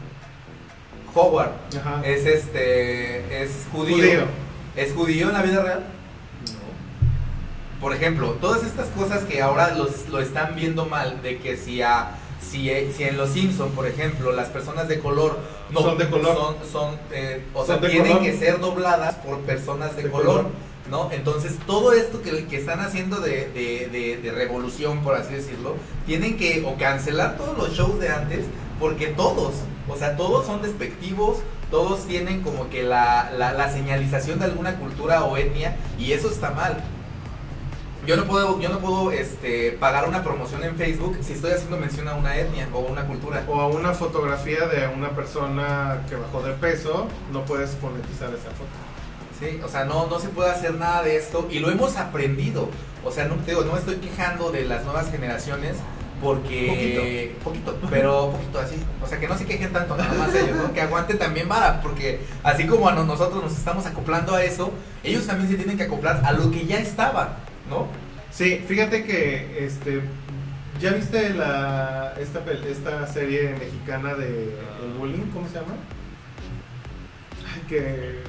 [1.13, 1.51] Howard.
[1.79, 2.01] Ajá.
[2.05, 3.95] Es este, es judío.
[3.95, 4.21] Judío.
[4.75, 5.83] ¿Es judío en la vida real?
[7.81, 11.81] Por ejemplo, todas estas cosas que ahora los, lo están viendo mal, de que si
[11.81, 12.11] a
[12.49, 15.37] si, eh, si en Los Simpson, por ejemplo, las personas de color
[15.71, 16.35] no Son de color.
[16.35, 18.23] son, son, eh, o Son sea, tienen color.
[18.23, 20.45] que ser dobladas por personas de, De color, color.
[20.89, 21.09] ¿no?
[21.11, 25.75] Entonces, todo esto que, que están haciendo de, de, de- de revolución, por así decirlo,
[26.05, 28.45] tienen que o cancelar todos los shows de antes,
[28.79, 29.53] porque todos,
[29.89, 31.39] o sea, todos son despectivos,
[31.69, 36.29] todos tienen como que la, la, la señalización de alguna cultura o etnia, y eso
[36.29, 36.81] está mal.
[38.07, 41.75] Yo no puedo, yo no puedo este, pagar una promoción en Facebook si estoy haciendo
[41.75, 43.43] mención a una etnia o una cultura.
[43.49, 48.49] O a una fotografía de una persona que bajó de peso, no puedes monetizar esa
[48.51, 48.71] foto.
[49.37, 52.69] Sí, o sea, no, no se puede hacer nada de esto y lo hemos aprendido.
[53.03, 55.75] O sea, no, te digo, no me estoy quejando de las nuevas generaciones
[56.23, 57.35] porque...
[57.43, 57.75] Poquito.
[57.89, 58.81] pero poquito así.
[59.03, 60.73] O sea, que no se quejen tanto nada más ellos, ¿no?
[60.73, 64.71] Que aguanten también vara, porque así como a no- nosotros nos estamos acoplando a eso,
[65.03, 67.37] ellos también se tienen que acoplar a lo que ya estaba,
[67.69, 67.87] ¿no?
[68.31, 70.01] Sí, fíjate que este
[70.79, 74.53] ¿ya viste la esta esta serie mexicana de
[74.83, 75.73] el bullying, ¿cómo se llama?
[77.53, 78.19] Ay, que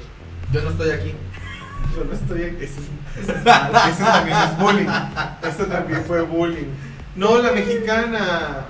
[0.53, 1.15] Yo no estoy aquí.
[1.97, 4.89] yo no estoy ese, es- ese es mal, ese también es bullying.
[5.47, 6.69] Este también fue bullying.
[7.17, 8.67] No, la mexicana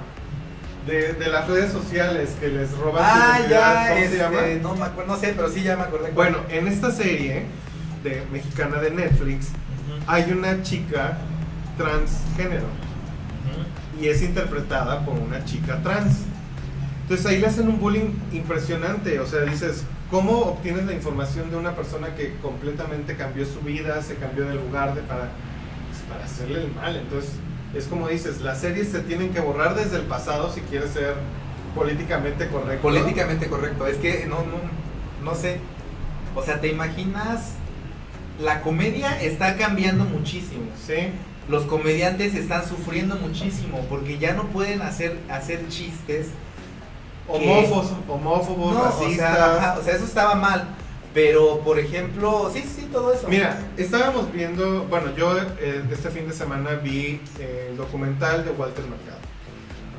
[0.87, 4.41] de, de las redes sociales que les roban Ah, ya, ¿cómo este, se llama?
[4.63, 6.11] no me acuerdo, no sé, pero sí ya me acordé.
[6.13, 7.45] Bueno, en esta serie
[8.03, 9.49] de mexicana de Netflix.
[10.09, 11.19] Hay una chica
[11.77, 12.67] transgénero
[14.01, 16.23] y es interpretada por una chica trans.
[17.03, 21.57] Entonces ahí le hacen un bullying impresionante, o sea, dices, ¿cómo obtienes la información de
[21.57, 25.29] una persona que completamente cambió su vida, se cambió de lugar de para,
[25.91, 26.97] pues, para hacerle el mal?
[26.97, 27.33] Entonces
[27.75, 31.15] es como dices, las series se tienen que borrar desde el pasado si quieres ser
[31.75, 32.83] políticamente correcto.
[32.83, 35.61] Políticamente correcto, es que no, no, no sé.
[36.35, 37.58] O sea, ¿te imaginas?
[38.39, 40.63] La comedia está cambiando muchísimo.
[40.87, 41.11] Sí,
[41.49, 46.29] Los comediantes están sufriendo muchísimo porque ya no pueden hacer, hacer chistes.
[47.27, 49.17] homófobos, homófobos, No, o racistas.
[49.37, 50.69] sea, ajá, o sea, eso estaba mal.
[51.15, 53.27] Pero, por ejemplo, sí, sí, todo eso.
[53.29, 58.51] Mira, estábamos viendo, bueno, yo eh, este fin de semana vi eh, el documental de
[58.53, 59.19] Walter Mercado.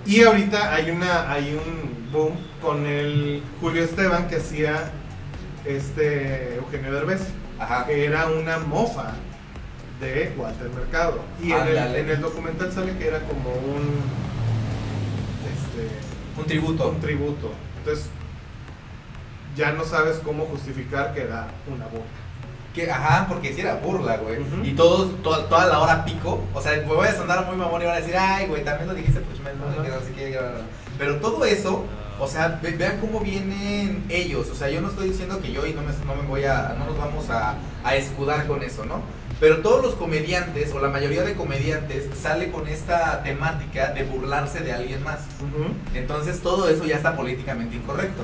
[0.06, 4.92] Y ahorita hay una hay un boom con el Julio Esteban que hacía
[5.66, 7.22] este Eugenio Derbez,
[7.60, 7.86] Ajá.
[7.86, 9.12] que era una mofa
[10.00, 11.20] de Walter Mercado.
[11.42, 14.00] Y en el, en el documental sale que era como un
[15.46, 15.90] este
[16.40, 16.90] Un tributo.
[16.90, 17.52] un tributo.
[17.80, 18.06] Entonces,
[19.56, 22.06] ya no sabes cómo justificar que era una burla.
[22.74, 24.38] Que, ajá, porque si era burla, güey.
[24.64, 26.44] Y todos, to- toda la hora pico.
[26.54, 28.88] O sea, me voy a sonar muy mamón y van a decir, ay, güey, también
[28.88, 30.30] lo dijiste, pues que no sé qué.
[30.32, 30.62] bla, bla, bla".
[30.98, 31.84] Pero todo eso,
[32.20, 34.50] o sea, ve- vean cómo vienen ellos.
[34.50, 36.76] O sea, yo no estoy diciendo que yo y no me, no me voy a,
[36.78, 39.02] no nos vamos a, a escudar con eso, ¿no?
[39.40, 44.60] Pero todos los comediantes, o la mayoría de comediantes, sale con esta temática de burlarse
[44.60, 45.20] de alguien más.
[45.96, 48.24] Entonces todo eso ya está políticamente incorrecto.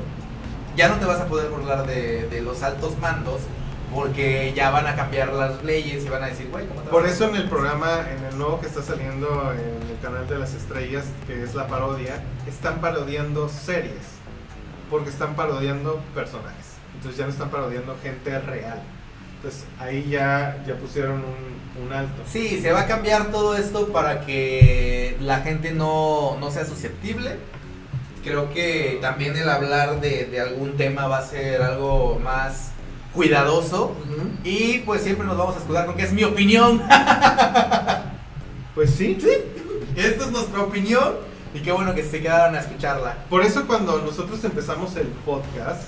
[0.75, 3.39] Ya no te vas a poder burlar de, de los altos mandos
[3.95, 7.05] porque ya van a cambiar las leyes y van a decir, güey, ¿cómo te Por
[7.07, 10.53] eso en el programa, en el nuevo que está saliendo en el canal de las
[10.53, 14.15] estrellas, que es la parodia, están parodiando series.
[14.89, 16.65] Porque están parodiando personajes.
[16.93, 18.83] Entonces ya no están parodiando gente real.
[19.37, 22.21] Entonces ahí ya, ya pusieron un, un alto.
[22.27, 27.37] Sí, se va a cambiar todo esto para que la gente no, no sea susceptible.
[28.23, 32.74] Creo que también el hablar de, de algún tema va a ser algo más
[33.15, 33.93] cuidadoso.
[34.43, 36.81] Y pues siempre nos vamos a escudar con que es mi opinión.
[38.75, 39.17] Pues sí,
[39.95, 41.15] Esta es nuestra opinión.
[41.53, 43.15] Y qué bueno que se quedaron a escucharla.
[43.29, 45.83] Por eso cuando nosotros empezamos el podcast,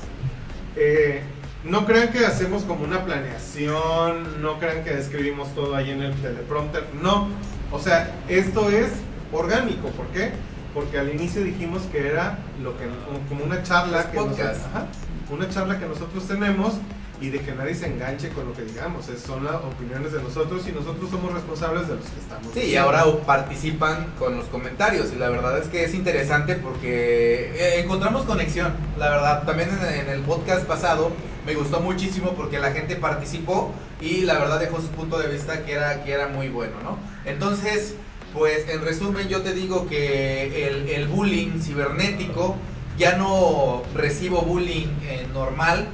[0.77, 1.21] eh,
[1.65, 6.13] no crean que hacemos como una planeación, no crean que escribimos todo ahí en el
[6.15, 7.27] teleprompter, no.
[7.73, 8.87] O sea, esto es
[9.33, 10.31] orgánico, ¿por qué?
[10.73, 12.85] Porque al inicio dijimos que era lo que
[13.27, 14.65] como una charla Los que nosotros, podcasts.
[14.73, 14.85] ajá,
[15.29, 16.75] una charla que nosotros tenemos
[17.19, 20.21] y de que nadie se enganche con lo que digamos, es- son las opiniones de
[20.21, 22.53] nosotros y nosotros somos responsables de los que estamos.
[22.53, 27.51] Sí, y ahora participan con los comentarios y la verdad es que es interesante porque
[27.55, 29.43] eh, encontramos conexión, la verdad.
[29.43, 31.11] También en, en el podcast pasado
[31.45, 35.65] me gustó muchísimo porque la gente participó y la verdad dejó su punto de vista
[35.65, 36.97] que era, que era muy bueno, ¿no?
[37.25, 37.95] Entonces,
[38.33, 42.55] pues en resumen yo te digo que el, el bullying cibernético
[42.97, 45.87] ya no recibo bullying eh, normal.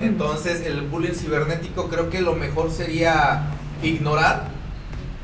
[0.00, 3.44] Entonces el bullying cibernético creo que lo mejor sería
[3.82, 4.44] ignorar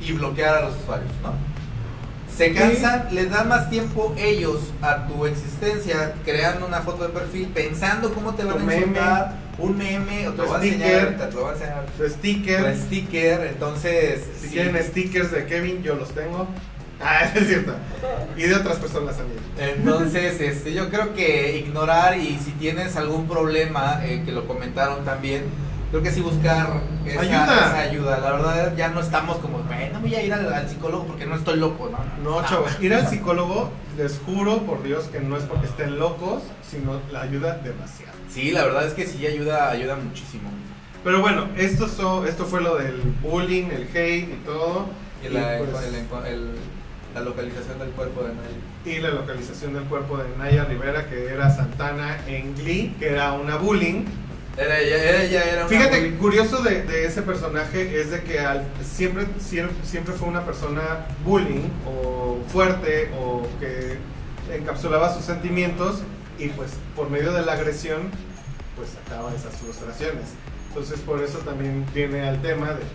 [0.01, 1.33] y bloquear a los usuarios, ¿no?
[2.35, 7.49] Se cansan, les dan más tiempo ellos a tu existencia creando una foto de perfil
[7.49, 8.77] pensando cómo te van Tu a meme.
[8.81, 10.91] insultar, un meme, o te lo van a sticker.
[10.91, 12.73] enseñar, te lo van a enseñar Tu sticker.
[12.75, 14.53] tu sticker, entonces Si sí.
[14.55, 16.49] quieren stickers de Kevin, yo los tengo.
[17.05, 17.75] Ah, es cierto.
[18.37, 19.41] Y de otras personas también.
[19.59, 25.05] Entonces, este, yo creo que ignorar y si tienes algún problema, eh, que lo comentaron
[25.05, 25.43] también,
[25.91, 27.45] creo que sí buscar esa Ayuda.
[27.69, 28.19] esa ayuda.
[28.21, 31.35] La verdad, ya no estamos como, bueno, voy a ir al, al psicólogo porque no
[31.37, 32.31] estoy loco, ¿no?
[32.41, 36.43] No, chavos, ir al psicólogo, les juro por Dios que no es porque estén locos,
[36.71, 38.13] sino la ayuda demasiado.
[38.33, 40.51] Sí, la verdad es que sí ayuda, ayuda muchísimo.
[41.05, 44.87] Pero bueno, esto, so- esto fue lo del bullying, el hate y todo.
[45.25, 46.51] Y la, Y, pues, el- el-
[47.15, 48.97] la localización del cuerpo de nadie.
[48.97, 53.33] y la localización del cuerpo de Naya Rivera, que era Santana en Glee, que era
[53.33, 54.05] una bullying.
[54.57, 56.13] Era, ella, era, ella era una Fíjate, bully.
[56.19, 61.07] curioso de, de ese personaje es de que al- siempre, siempre, siempre fue una persona
[61.25, 63.97] bullying o fuerte o que
[64.55, 66.03] encapsulaba sus sentimientos
[66.39, 68.11] y pues por medio de la agresión
[68.77, 70.25] pues sacaba esas frustraciones.
[70.69, 72.87] Entonces por eso también viene al tema de pues,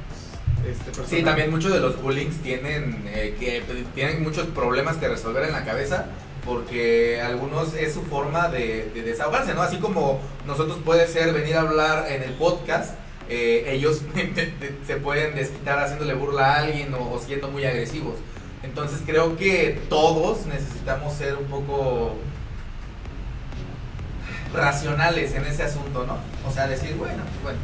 [0.66, 1.05] este.
[1.05, 5.51] Sí, también muchos de los bullings tienen, eh, que, tienen muchos problemas que resolver en
[5.51, 6.05] la cabeza
[6.45, 9.62] porque algunos es su forma de, de desahogarse, ¿no?
[9.62, 12.95] Así como nosotros puede ser venir a hablar en el podcast,
[13.30, 14.01] eh, ellos
[14.88, 18.16] se pueden desquitar haciéndole burla a alguien o, o siendo muy agresivos.
[18.64, 22.16] Entonces creo que todos necesitamos ser un poco
[24.53, 26.18] racionales en ese asunto, ¿no?
[26.47, 27.60] O sea, decir, bueno, pues bueno,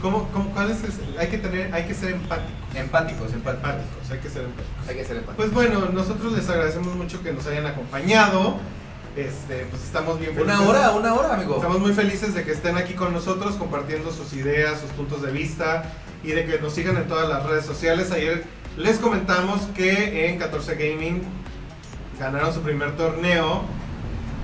[0.00, 1.02] ¿Cómo, cómo, cuál es ese?
[1.18, 2.52] Hay que tener, hay que ser empáticos.
[2.74, 3.70] empáticos, empáticos.
[3.70, 4.88] Empáticos, hay que ser empáticos.
[4.88, 5.36] Hay que ser empáticos.
[5.36, 8.58] Pues bueno, nosotros les agradecemos mucho que nos hayan acompañado.
[9.16, 10.58] Este, pues estamos bien felices.
[10.58, 11.56] Una hora, una hora, amigo.
[11.56, 15.32] Estamos muy felices de que estén aquí con nosotros compartiendo sus ideas, sus puntos de
[15.32, 15.84] vista
[16.22, 18.12] y de que nos sigan en todas las redes sociales.
[18.12, 18.44] Ayer
[18.76, 21.22] les comentamos que en 14 Gaming
[22.20, 23.62] ganaron su primer torneo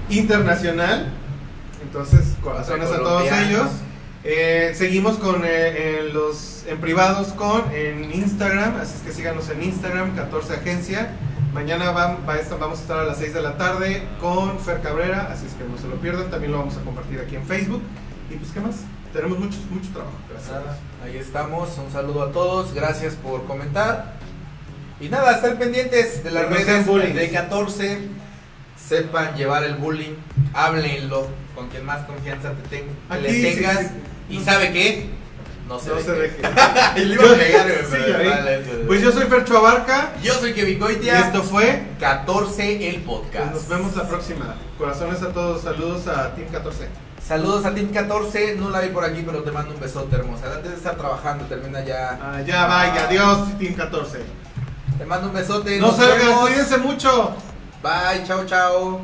[0.08, 1.12] internacional.
[1.82, 3.68] Entonces, corazones a todos ellos.
[4.24, 9.48] Eh, seguimos con eh, en los en privados con en Instagram, así es que síganos
[9.50, 11.10] en Instagram, 14 Agencia.
[11.52, 12.18] Mañana va
[12.58, 15.64] vamos a estar a las 6 de la tarde con Fer Cabrera, así es que
[15.64, 16.30] no se lo pierdan.
[16.30, 17.82] También lo vamos a compartir aquí en Facebook.
[18.30, 18.76] Y pues, ¿qué más?
[19.12, 20.16] Tenemos mucho, mucho trabajo.
[20.30, 20.50] Gracias.
[20.52, 21.76] Nada, ahí estamos.
[21.76, 22.72] Un saludo a todos.
[22.72, 24.14] Gracias por comentar.
[25.00, 27.98] Y nada, estén pendientes de las no redes de 14.
[28.88, 30.14] Sepan llevar el bullying.
[30.54, 33.78] Háblenlo con quien más confianza te ten- que Aquí, le sí, tengas.
[33.80, 33.86] sí.
[34.28, 35.10] Y sabe qué?
[35.68, 36.06] No se No deje.
[36.06, 36.42] se deje.
[36.96, 38.28] Y le iba a pegar, güey, Sí, pero ahí.
[38.28, 41.20] vale, Pues yo soy Fercho Abarca Yo soy Kevin y Goitia.
[41.20, 41.82] esto fue.
[42.00, 43.50] 14 el podcast.
[43.52, 44.56] Pues nos vemos la próxima.
[44.78, 45.62] Corazones a todos.
[45.62, 46.88] Saludos a Team 14.
[47.26, 50.48] Saludos a Team 14, no la vi por aquí, pero te mando un besote hermosa.
[50.56, 52.18] Debe de estar trabajando, termina ya.
[52.20, 54.18] Ah, ya vaya, adiós, Team 14.
[54.98, 55.78] Te mando un besote.
[55.78, 57.32] No salgan, cuídense mucho.
[57.80, 59.02] Bye, chao, chao.